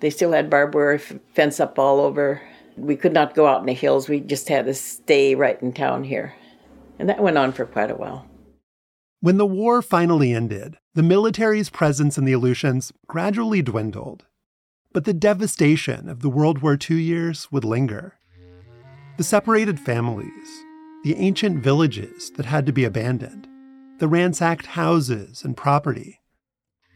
They 0.00 0.10
still 0.10 0.32
had 0.32 0.50
barbed 0.50 0.74
wire 0.74 0.98
fence 0.98 1.60
up 1.60 1.78
all 1.78 2.00
over. 2.00 2.42
We 2.76 2.96
could 2.96 3.12
not 3.12 3.36
go 3.36 3.46
out 3.46 3.60
in 3.60 3.66
the 3.66 3.72
hills. 3.72 4.08
We 4.08 4.18
just 4.18 4.48
had 4.48 4.66
to 4.66 4.74
stay 4.74 5.36
right 5.36 5.62
in 5.62 5.72
town 5.72 6.02
here. 6.02 6.34
And 6.98 7.08
that 7.08 7.22
went 7.22 7.38
on 7.38 7.52
for 7.52 7.64
quite 7.64 7.90
a 7.90 7.94
while. 7.94 8.26
When 9.20 9.36
the 9.36 9.46
war 9.46 9.80
finally 9.80 10.32
ended, 10.32 10.76
the 10.94 11.04
military's 11.04 11.70
presence 11.70 12.18
in 12.18 12.24
the 12.24 12.32
Aleutians 12.32 12.92
gradually 13.06 13.62
dwindled. 13.62 14.24
But 14.92 15.04
the 15.04 15.14
devastation 15.14 16.08
of 16.08 16.20
the 16.20 16.28
World 16.28 16.62
War 16.62 16.76
II 16.76 17.00
years 17.00 17.50
would 17.52 17.64
linger. 17.64 18.18
The 19.18 19.24
separated 19.24 19.78
families, 19.78 20.64
the 21.04 21.14
ancient 21.14 21.62
villages 21.62 22.32
that 22.32 22.46
had 22.46 22.66
to 22.66 22.72
be 22.72 22.82
abandoned, 22.82 23.46
the 24.02 24.08
ransacked 24.08 24.66
houses 24.66 25.44
and 25.44 25.56
property, 25.56 26.20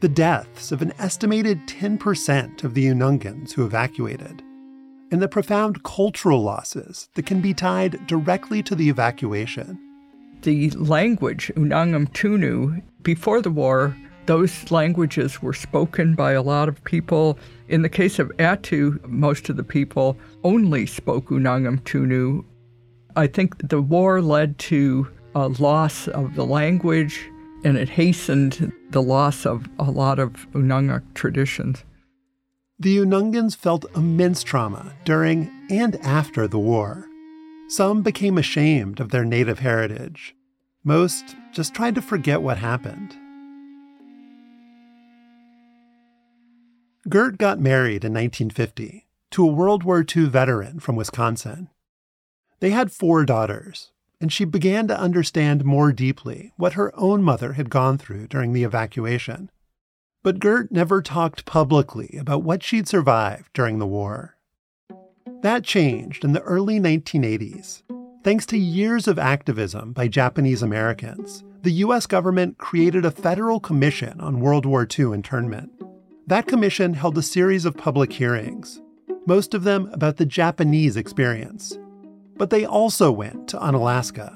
the 0.00 0.08
deaths 0.08 0.72
of 0.72 0.82
an 0.82 0.92
estimated 0.98 1.64
10% 1.68 2.64
of 2.64 2.74
the 2.74 2.86
Unangans 2.86 3.52
who 3.52 3.64
evacuated, 3.64 4.42
and 5.12 5.22
the 5.22 5.28
profound 5.28 5.84
cultural 5.84 6.42
losses 6.42 7.08
that 7.14 7.24
can 7.24 7.40
be 7.40 7.54
tied 7.54 8.04
directly 8.08 8.60
to 8.60 8.74
the 8.74 8.88
evacuation 8.88 9.78
the 10.42 10.70
language, 10.70 11.50
Unangam 11.56 12.08
Tunu, 12.12 12.82
before 13.02 13.40
the 13.40 13.50
war, 13.50 13.96
those 14.26 14.70
languages 14.70 15.40
were 15.40 15.52
spoken 15.52 16.14
by 16.14 16.32
a 16.32 16.42
lot 16.42 16.68
of 16.68 16.82
people. 16.84 17.38
In 17.68 17.82
the 17.82 17.88
case 17.88 18.18
of 18.18 18.28
Attu, 18.38 19.04
most 19.08 19.48
of 19.48 19.56
the 19.56 19.64
people 19.64 20.16
only 20.44 20.86
spoke 20.86 21.26
Unangam 21.26 21.80
Tunu. 21.84 22.44
I 23.16 23.26
think 23.26 23.68
the 23.68 23.80
war 23.80 24.20
led 24.20 24.58
to 24.58 25.08
a 25.36 25.48
loss 25.48 26.08
of 26.08 26.34
the 26.34 26.46
language 26.46 27.28
and 27.62 27.76
it 27.76 27.90
hastened 27.90 28.72
the 28.88 29.02
loss 29.02 29.44
of 29.44 29.68
a 29.78 29.90
lot 29.90 30.18
of 30.18 30.50
Unangax 30.52 31.02
traditions. 31.12 31.84
The 32.78 32.96
Unangans 32.96 33.54
felt 33.54 33.84
immense 33.94 34.42
trauma 34.42 34.94
during 35.04 35.50
and 35.68 35.96
after 35.96 36.48
the 36.48 36.58
war. 36.58 37.06
Some 37.68 38.02
became 38.02 38.38
ashamed 38.38 38.98
of 38.98 39.10
their 39.10 39.26
native 39.26 39.58
heritage. 39.58 40.34
Most 40.84 41.36
just 41.52 41.74
tried 41.74 41.96
to 41.96 42.02
forget 42.02 42.40
what 42.40 42.56
happened. 42.56 43.14
Gert 47.10 47.36
got 47.36 47.60
married 47.60 48.04
in 48.04 48.14
1950 48.14 49.06
to 49.32 49.44
a 49.44 49.52
World 49.52 49.84
War 49.84 50.02
II 50.16 50.24
veteran 50.26 50.80
from 50.80 50.96
Wisconsin. 50.96 51.68
They 52.60 52.70
had 52.70 52.90
four 52.90 53.26
daughters, 53.26 53.92
and 54.20 54.32
she 54.32 54.44
began 54.44 54.88
to 54.88 54.98
understand 54.98 55.64
more 55.64 55.92
deeply 55.92 56.52
what 56.56 56.74
her 56.74 56.92
own 56.98 57.22
mother 57.22 57.54
had 57.54 57.70
gone 57.70 57.98
through 57.98 58.26
during 58.28 58.52
the 58.52 58.64
evacuation. 58.64 59.50
But 60.22 60.40
Gert 60.40 60.72
never 60.72 61.02
talked 61.02 61.44
publicly 61.44 62.16
about 62.18 62.42
what 62.42 62.62
she'd 62.62 62.88
survived 62.88 63.50
during 63.52 63.78
the 63.78 63.86
war. 63.86 64.36
That 65.42 65.64
changed 65.64 66.24
in 66.24 66.32
the 66.32 66.42
early 66.42 66.80
1980s. 66.80 67.82
Thanks 68.24 68.46
to 68.46 68.58
years 68.58 69.06
of 69.06 69.18
activism 69.18 69.92
by 69.92 70.08
Japanese 70.08 70.62
Americans, 70.62 71.44
the 71.62 71.70
U.S. 71.72 72.06
government 72.06 72.58
created 72.58 73.04
a 73.04 73.10
federal 73.10 73.60
commission 73.60 74.20
on 74.20 74.40
World 74.40 74.66
War 74.66 74.86
II 74.98 75.12
internment. 75.12 75.70
That 76.26 76.48
commission 76.48 76.94
held 76.94 77.16
a 77.18 77.22
series 77.22 77.64
of 77.64 77.76
public 77.76 78.12
hearings, 78.12 78.82
most 79.26 79.54
of 79.54 79.62
them 79.62 79.88
about 79.92 80.16
the 80.16 80.26
Japanese 80.26 80.96
experience. 80.96 81.78
But 82.36 82.50
they 82.50 82.64
also 82.64 83.10
went 83.10 83.48
to 83.48 83.58
Unalaska. 83.58 84.32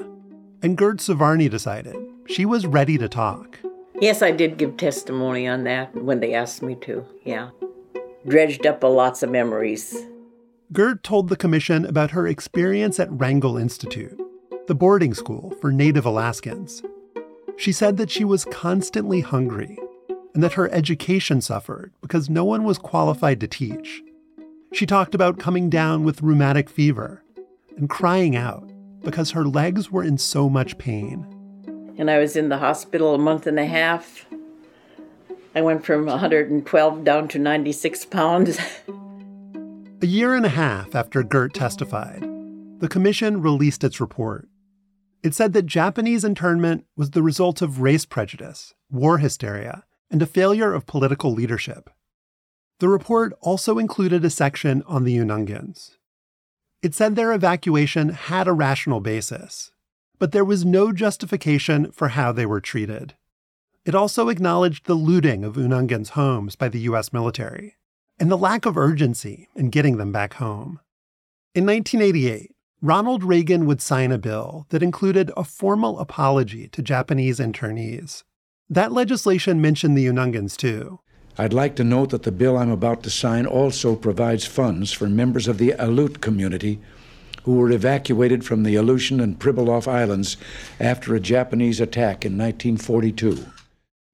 And 0.63 0.77
Gert 0.77 0.99
Svarny 0.99 1.51
decided 1.51 1.97
she 2.27 2.45
was 2.45 2.67
ready 2.67 2.99
to 2.99 3.09
talk. 3.09 3.59
Yes, 4.01 4.23
I 4.23 4.31
did 4.31 4.57
give 4.57 4.77
testimony 4.77 5.47
on 5.47 5.65
that 5.65 5.95
when 5.95 6.21
they 6.21 6.35
asked 6.35 6.63
me 6.63 6.75
to, 6.77 7.05
yeah. 7.25 7.51
Dredged 8.27 8.67
up 8.67 8.83
a 8.83 8.87
lots 8.87 9.23
of 9.23 9.31
memories. 9.31 10.07
Gert 10.73 11.03
told 11.03 11.29
the 11.29 11.37
commission 11.37 11.85
about 11.85 12.13
her 12.13 12.27
experience 12.27 13.01
at 13.01 13.11
Wrangell 13.11 13.57
Institute, 13.57 14.19
the 14.69 14.75
boarding 14.75 15.13
school 15.15 15.55
for 15.61 15.73
Native 15.73 16.07
Alaskans. 16.07 16.83
She 17.59 17.73
said 17.73 17.97
that 17.97 18.11
she 18.11 18.25
was 18.25 18.47
constantly 18.47 19.21
hungry 19.21 19.79
and 20.33 20.43
that 20.43 20.55
her 20.55 20.71
education 20.73 21.41
suffered 21.41 21.93
because 22.01 22.31
no 22.31 22.45
one 22.45 22.65
was 22.65 22.79
qualified 22.79 23.41
to 23.41 23.49
teach. 23.49 24.03
She 24.73 24.87
talked 24.87 25.15
about 25.15 25.39
coming 25.39 25.69
down 25.69 26.05
with 26.05 26.23
rheumatic 26.23 26.71
fever 26.71 27.23
and 27.77 27.89
crying 27.89 28.37
out 28.37 28.71
because 29.03 29.31
her 29.31 29.45
legs 29.45 29.91
were 29.91 30.05
in 30.05 30.19
so 30.19 30.49
much 30.49 30.79
pain. 30.79 31.27
And 31.99 32.11
I 32.11 32.19
was 32.19 32.37
in 32.37 32.49
the 32.49 32.59
hospital 32.59 33.15
a 33.15 33.19
month 33.19 33.47
and 33.47 33.59
a 33.59 33.67
half. 33.67 34.27
I 35.55 35.63
went 35.63 35.85
from 35.85 36.07
112 36.07 37.05
down 37.05 37.29
to 37.29 37.39
96 37.39 38.05
pounds. 38.07 38.59
a 40.03 40.07
year 40.07 40.35
and 40.35 40.47
a 40.47 40.51
half 40.51 40.95
after 40.95 41.23
Gert 41.23 41.55
testified, 41.55 42.23
the 42.79 42.89
commission 42.89 43.43
released 43.43 43.85
its 43.85 44.01
report. 44.01 44.49
It 45.23 45.35
said 45.35 45.53
that 45.53 45.67
Japanese 45.67 46.25
internment 46.25 46.87
was 46.97 47.11
the 47.11 47.23
result 47.23 47.61
of 47.61 47.83
race 47.83 48.07
prejudice, 48.07 48.73
war 48.91 49.19
hysteria, 49.19 49.85
and 50.11 50.23
a 50.23 50.27
failure 50.27 50.73
of 50.73 50.87
political 50.87 51.33
leadership. 51.33 51.91
The 52.79 52.89
report 52.89 53.35
also 53.41 53.79
included 53.79 54.25
a 54.25 54.31
section 54.31 54.83
on 54.87 55.05
the 55.05 55.19
Unangans. 55.19 55.97
It 56.83 56.95
said 56.95 57.15
their 57.15 57.33
evacuation 57.33 58.11
had 58.11 58.49
a 58.49 58.53
rational 58.53 59.01
basis, 59.01 59.71
but 60.19 60.33
there 60.33 60.45
was 60.45 60.65
no 60.65 60.93
justification 60.93 61.93
for 61.93 62.09
how 62.09 62.33
they 62.33 62.47
were 62.47 62.61
treated. 62.61 63.15
It 63.85 63.95
also 63.95 64.29
acknowledged 64.29 64.87
the 64.87 64.95
looting 64.95 65.45
of 65.45 65.57
Unangan's 65.57 66.11
homes 66.11 66.57
by 66.57 66.69
the 66.69 66.81
U.S. 66.81 67.13
military 67.13 67.77
and 68.19 68.31
the 68.31 68.39
lack 68.39 68.67
of 68.67 68.77
urgency 68.77 69.49
in 69.55 69.71
getting 69.71 69.97
them 69.97 70.13
back 70.13 70.35
home. 70.35 70.81
In 71.55 71.67
1988, 71.67 72.55
Ronald 72.83 73.25
Reagan 73.25 73.67
would 73.67 73.83
sign 73.83 74.11
a 74.11 74.19
bill 74.19 74.67
that 74.71 74.83
included 74.83 75.31
a 75.37 75.45
formal 75.45 75.99
apology 75.99 76.69
to 76.69 76.83
Japanese 76.83 77.39
internees. 77.39 78.23
That 78.71 78.93
legislation 78.93 79.61
mentioned 79.61 79.99
the 79.99 80.07
Unangans 80.07 80.57
too. 80.57 81.01
I'd 81.39 81.53
like 81.53 81.77
to 81.77 81.85
note 81.85 82.11
that 82.11 82.25
the 82.25 82.33
bill 82.33 82.59
I'm 82.59 82.71
about 82.71 83.03
to 83.05 83.11
sign 83.11 83.47
also 83.47 83.97
provides 83.97 84.45
funds 84.45 84.93
for 84.93 85.09
members 85.09 85.49
of 85.49 85.59
the 85.59 85.75
Aleut 85.79 86.21
community 86.21 86.81
who 87.45 87.55
were 87.55 87.71
evacuated 87.71 88.45
from 88.45 88.63
the 88.63 88.75
Aleutian 88.75 89.21
and 89.21 89.39
Pribilof 89.39 89.89
Islands 89.89 90.37
after 90.79 91.15
a 91.15 91.21
Japanese 91.21 91.81
attack 91.81 92.25
in 92.25 92.37
1942. 92.37 93.47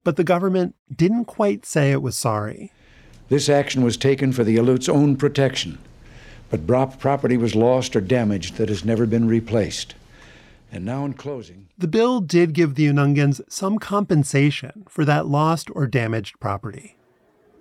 But 0.03 0.15
the 0.15 0.23
government 0.23 0.75
didn't 0.93 1.25
quite 1.25 1.65
say 1.65 1.91
it 1.91 2.01
was 2.01 2.17
sorry. 2.17 2.71
This 3.29 3.49
action 3.49 3.83
was 3.83 3.97
taken 3.97 4.31
for 4.31 4.45
the 4.45 4.55
Aleut's 4.55 4.87
own 4.87 5.17
protection, 5.17 5.79
but 6.49 6.65
property 6.65 7.35
was 7.35 7.55
lost 7.55 7.95
or 7.95 8.01
damaged 8.01 8.55
that 8.55 8.69
has 8.69 8.85
never 8.85 9.05
been 9.05 9.27
replaced. 9.27 9.95
And 10.71 10.85
now, 10.85 11.05
in 11.05 11.13
closing, 11.13 11.67
the 11.77 11.87
bill 11.87 12.21
did 12.21 12.53
give 12.53 12.75
the 12.75 12.87
Unangans 12.87 13.41
some 13.49 13.79
compensation 13.79 14.85
for 14.87 15.05
that 15.05 15.25
lost 15.25 15.69
or 15.73 15.87
damaged 15.87 16.39
property. 16.39 16.96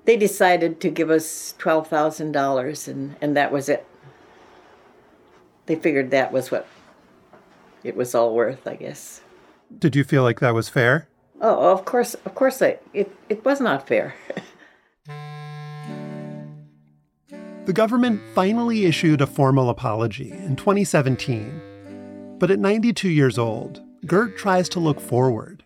They 0.07 0.17
decided 0.17 0.81
to 0.81 0.89
give 0.89 1.11
us 1.11 1.55
$12,000, 1.59 2.89
and, 2.89 3.17
and 3.21 3.37
that 3.37 3.51
was 3.51 3.69
it. 3.69 3.85
They 5.67 5.75
figured 5.75 6.13
that 6.13 6.33
was 6.33 6.53
what 6.53 6.67
it 7.83 7.97
was 7.97 8.15
all 8.15 8.33
worth, 8.33 8.69
I 8.69 8.77
guess. 8.77 9.21
Did 9.77 9.97
you 9.97 10.05
feel 10.05 10.23
like 10.23 10.39
that 10.39 10.55
was 10.55 10.69
fair? 10.69 11.09
Oh, 11.41 11.73
of 11.73 11.85
course, 11.85 12.15
of 12.15 12.37
course, 12.37 12.63
I, 12.63 12.79
it, 12.95 13.11
it 13.29 13.45
was 13.45 13.61
not 13.61 13.89
fair. 13.89 14.15
the 17.65 17.73
government 17.73 18.21
finally 18.33 18.85
issued 18.87 19.21
a 19.21 19.27
formal 19.27 19.69
apology 19.69 20.31
in 20.31 20.55
2017. 20.55 22.37
But 22.39 22.53
at 22.53 22.61
92 22.61 23.09
years 23.09 23.39
old, 23.39 23.83
Gert 24.07 24.39
tries 24.39 24.69
to 24.69 24.79
look 24.79 25.01
forward. 25.01 25.65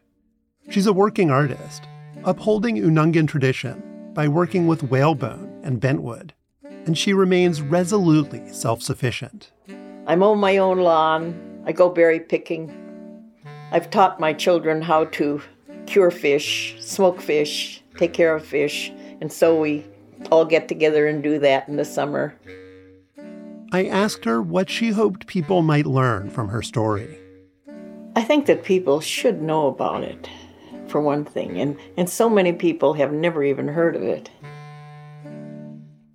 She's 0.70 0.86
a 0.86 0.94
working 0.94 1.30
artist, 1.30 1.86
upholding 2.24 2.76
Unangan 2.76 3.28
tradition 3.28 3.89
by 4.14 4.28
working 4.28 4.66
with 4.66 4.82
whalebone 4.84 5.60
and 5.62 5.80
bentwood, 5.80 6.34
and 6.62 6.96
she 6.96 7.12
remains 7.12 7.62
resolutely 7.62 8.52
self 8.52 8.82
sufficient. 8.82 9.52
I 10.06 10.16
mow 10.16 10.34
my 10.34 10.56
own 10.58 10.78
lawn, 10.78 11.62
I 11.66 11.72
go 11.72 11.88
berry 11.88 12.20
picking. 12.20 12.74
I've 13.72 13.90
taught 13.90 14.18
my 14.18 14.32
children 14.32 14.82
how 14.82 15.04
to 15.06 15.40
cure 15.86 16.10
fish, 16.10 16.76
smoke 16.80 17.20
fish, 17.20 17.82
take 17.96 18.12
care 18.12 18.34
of 18.34 18.44
fish, 18.44 18.90
and 19.20 19.32
so 19.32 19.60
we 19.60 19.84
all 20.30 20.44
get 20.44 20.68
together 20.68 21.06
and 21.06 21.22
do 21.22 21.38
that 21.38 21.68
in 21.68 21.76
the 21.76 21.84
summer. 21.84 22.34
I 23.72 23.86
asked 23.86 24.24
her 24.24 24.42
what 24.42 24.68
she 24.68 24.90
hoped 24.90 25.26
people 25.28 25.62
might 25.62 25.86
learn 25.86 26.30
from 26.30 26.48
her 26.48 26.62
story. 26.62 27.18
I 28.16 28.22
think 28.22 28.46
that 28.46 28.64
people 28.64 29.00
should 29.00 29.40
know 29.40 29.68
about 29.68 30.02
it, 30.02 30.28
for 30.90 31.00
one 31.00 31.24
thing, 31.24 31.58
and, 31.58 31.78
and 31.96 32.10
so 32.10 32.28
many 32.28 32.52
people 32.52 32.94
have 32.94 33.12
never 33.12 33.42
even 33.44 33.68
heard 33.68 33.96
of 33.96 34.02
it. 34.02 34.30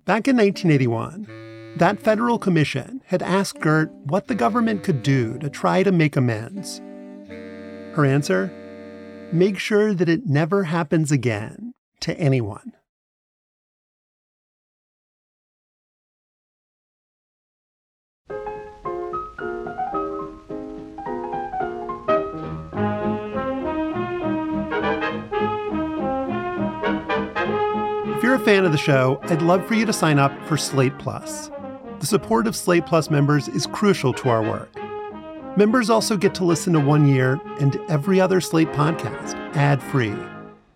Back 0.04 0.28
in 0.28 0.36
1981, 0.36 1.74
that 1.78 2.00
federal 2.00 2.38
commission 2.38 3.02
had 3.06 3.22
asked 3.22 3.60
Gert 3.60 3.90
what 4.04 4.28
the 4.28 4.34
government 4.34 4.84
could 4.84 5.02
do 5.02 5.38
to 5.38 5.50
try 5.50 5.82
to 5.82 5.90
make 5.90 6.16
amends. 6.16 6.80
Her 7.94 8.04
answer? 8.04 8.52
Make 9.32 9.58
sure 9.58 9.92
that 9.94 10.08
it 10.08 10.26
never 10.26 10.64
happens 10.64 11.10
again 11.10 11.74
to 12.00 12.16
anyone. 12.18 12.72
Fan 28.46 28.64
of 28.64 28.70
the 28.70 28.78
show, 28.78 29.18
I'd 29.24 29.42
love 29.42 29.66
for 29.66 29.74
you 29.74 29.84
to 29.86 29.92
sign 29.92 30.20
up 30.20 30.30
for 30.46 30.56
Slate 30.56 30.96
Plus. 31.00 31.50
The 31.98 32.06
support 32.06 32.46
of 32.46 32.54
Slate 32.54 32.86
Plus 32.86 33.10
members 33.10 33.48
is 33.48 33.66
crucial 33.66 34.12
to 34.12 34.28
our 34.28 34.40
work. 34.40 34.72
Members 35.56 35.90
also 35.90 36.16
get 36.16 36.32
to 36.36 36.44
listen 36.44 36.72
to 36.74 36.78
One 36.78 37.08
Year 37.08 37.40
and 37.58 37.76
every 37.88 38.20
other 38.20 38.40
Slate 38.40 38.68
podcast 38.68 39.34
ad 39.56 39.82
free. 39.82 40.14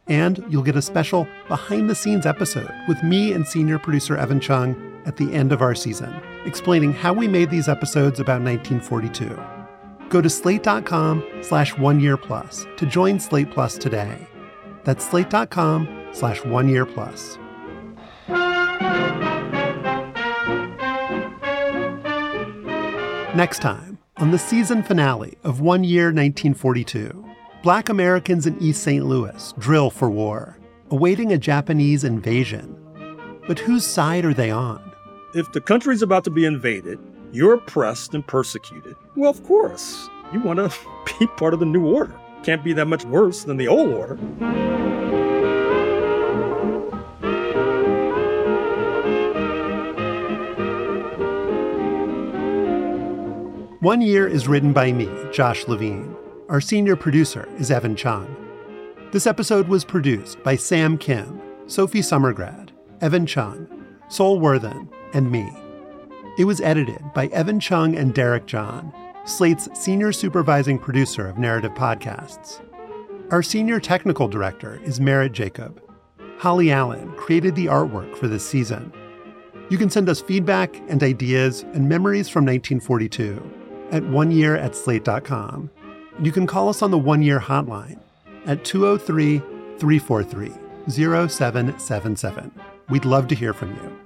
And 0.08 0.44
you'll 0.48 0.64
get 0.64 0.74
a 0.74 0.82
special 0.82 1.28
behind 1.46 1.88
the 1.88 1.94
scenes 1.94 2.26
episode 2.26 2.74
with 2.88 3.00
me 3.04 3.32
and 3.34 3.46
senior 3.46 3.78
producer 3.78 4.16
Evan 4.16 4.40
Chung 4.40 5.00
at 5.06 5.16
the 5.16 5.32
end 5.32 5.52
of 5.52 5.62
our 5.62 5.76
season, 5.76 6.12
explaining 6.44 6.92
how 6.92 7.12
we 7.12 7.28
made 7.28 7.50
these 7.50 7.68
episodes 7.68 8.18
about 8.18 8.42
1942. 8.42 10.08
Go 10.08 10.20
to 10.20 10.28
slate.com 10.28 11.24
slash 11.40 11.78
one 11.78 12.00
year 12.00 12.16
plus 12.16 12.66
to 12.78 12.84
join 12.84 13.20
Slate 13.20 13.52
Plus 13.52 13.78
today. 13.78 14.26
That's 14.82 15.08
slate.com 15.08 16.08
slash 16.12 16.44
one 16.44 16.68
year 16.68 16.84
plus. 16.84 17.38
Next 23.35 23.62
time, 23.62 23.97
on 24.16 24.33
the 24.33 24.39
season 24.39 24.83
finale 24.83 25.39
of 25.45 25.61
One 25.61 25.85
Year 25.85 26.07
1942, 26.07 27.24
Black 27.62 27.89
Americans 27.89 28.45
in 28.45 28.61
East 28.61 28.83
St. 28.83 29.07
Louis 29.07 29.55
drill 29.57 29.89
for 29.89 30.11
war, 30.11 30.59
awaiting 30.91 31.33
a 31.33 31.39
Japanese 31.39 32.03
invasion. 32.03 32.76
But 33.47 33.61
whose 33.61 33.87
side 33.87 34.24
are 34.24 34.35
they 34.35 34.51
on? 34.51 34.83
If 35.33 35.53
the 35.53 35.61
country's 35.61 36.03
about 36.03 36.24
to 36.24 36.31
be 36.31 36.45
invaded, 36.45 36.99
you're 37.31 37.55
oppressed 37.55 38.14
and 38.14 38.26
persecuted, 38.26 38.97
well, 39.14 39.31
of 39.31 39.45
course, 39.45 40.09
you 40.33 40.41
want 40.41 40.59
to 40.59 40.76
be 41.20 41.28
part 41.28 41.55
of 41.55 41.61
the 41.61 41.66
new 41.66 41.87
order. 41.87 42.18
Can't 42.43 42.64
be 42.64 42.72
that 42.72 42.87
much 42.87 43.05
worse 43.05 43.45
than 43.45 43.59
the 43.59 43.68
old 43.68 43.93
order. 43.93 44.18
One 53.81 54.03
Year 54.03 54.28
is 54.28 54.47
written 54.47 54.74
by 54.74 54.93
me, 54.93 55.09
Josh 55.33 55.66
Levin. 55.66 56.14
Our 56.51 56.61
senior 56.61 56.97
producer 56.97 57.49
is 57.57 57.70
Evan 57.70 57.97
Chung. 57.97 58.37
This 59.11 59.26
episode 59.26 59.68
was 59.68 59.87
produced 59.87 60.43
by 60.43 60.57
Sam 60.57 60.99
Kim, 60.99 61.41
Sophie 61.66 62.03
Summergrad, 62.03 62.72
Evan 63.01 63.24
Chung, 63.24 63.66
Sol 64.11 64.39
Worthen, 64.39 64.87
and 65.14 65.33
me. 65.33 65.51
It 66.39 66.45
was 66.45 66.61
edited 66.61 67.03
by 67.14 67.28
Evan 67.28 67.59
Chung 67.59 67.97
and 67.97 68.12
Derek 68.12 68.45
John, 68.45 68.93
Slate's 69.24 69.70
senior 69.72 70.12
supervising 70.12 70.78
producer 70.78 71.26
of 71.26 71.39
narrative 71.39 71.72
podcasts. 71.72 72.61
Our 73.31 73.43
senior 73.43 73.81
technical 73.81 74.28
director 74.28 74.78
is 74.85 75.01
Merritt 75.01 75.33
Jacob. 75.33 75.81
Holly 76.37 76.70
Allen 76.70 77.12
created 77.12 77.55
the 77.55 77.66
artwork 77.66 78.14
for 78.18 78.28
this 78.28 78.47
season. 78.47 78.93
You 79.70 79.78
can 79.78 79.89
send 79.89 80.11
us 80.11 80.20
feedback 80.20 80.76
and 80.91 81.03
ideas 81.03 81.62
and 81.72 81.89
memories 81.89 82.28
from 82.28 82.45
1942 82.45 83.59
at 83.93 84.03
oneyear 84.03 84.59
at 84.59 84.74
slate.com. 84.74 85.70
You 86.20 86.32
can 86.32 86.47
call 86.47 86.68
us 86.68 86.82
on 86.82 86.91
the 86.91 86.99
one 86.99 87.22
year 87.22 87.41
hotline 87.41 88.01
at 88.47 88.64
203 88.64 89.38
343 89.78 90.53
0777. 90.88 92.53
We'd 92.88 93.05
love 93.05 93.28
to 93.28 93.34
hear 93.34 93.53
from 93.53 93.74
you. 93.76 93.99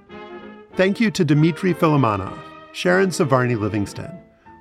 Thank 0.75 0.99
you 0.99 1.09
to 1.11 1.25
Dmitry 1.25 1.73
Filimonov, 1.73 2.37
Sharon 2.73 3.09
Svarny 3.09 3.57
Livingston, 3.57 4.11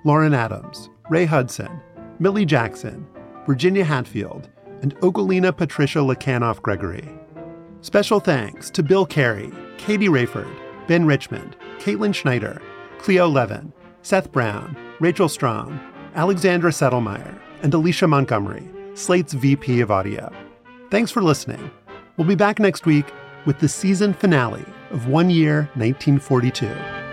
Lauren 0.04 0.32
Adams, 0.32 0.88
Ray 1.10 1.24
Hudson, 1.24 1.80
Millie 2.18 2.46
Jackson, 2.46 3.06
Virginia 3.46 3.84
Hatfield, 3.84 4.48
and 4.82 4.94
Okolina 5.00 5.56
Patricia 5.56 5.98
Lakanoff 5.98 6.62
Gregory. 6.62 7.08
Special 7.80 8.20
thanks 8.20 8.70
to 8.70 8.82
Bill 8.82 9.04
Carey, 9.04 9.50
Katie 9.76 10.08
Rayford, 10.08 10.56
Ben 10.86 11.04
Richmond, 11.04 11.56
Caitlin 11.78 12.14
Schneider, 12.14 12.62
Cleo 12.98 13.28
Levin, 13.28 13.72
Seth 14.02 14.30
Brown, 14.32 14.76
Rachel 15.00 15.28
Strom, 15.28 15.80
Alexandra 16.14 16.70
Settlemeyer, 16.70 17.38
and 17.62 17.74
Alicia 17.74 18.06
Montgomery, 18.06 18.68
Slate's 18.94 19.32
VP 19.32 19.80
of 19.80 19.90
Audio. 19.90 20.32
Thanks 20.90 21.10
for 21.10 21.22
listening. 21.22 21.70
We'll 22.16 22.28
be 22.28 22.36
back 22.36 22.60
next 22.60 22.86
week 22.86 23.06
with 23.44 23.58
the 23.58 23.68
season 23.68 24.14
finale 24.14 24.64
of 24.90 25.08
One 25.08 25.30
Year 25.30 25.68
1942. 25.74 27.03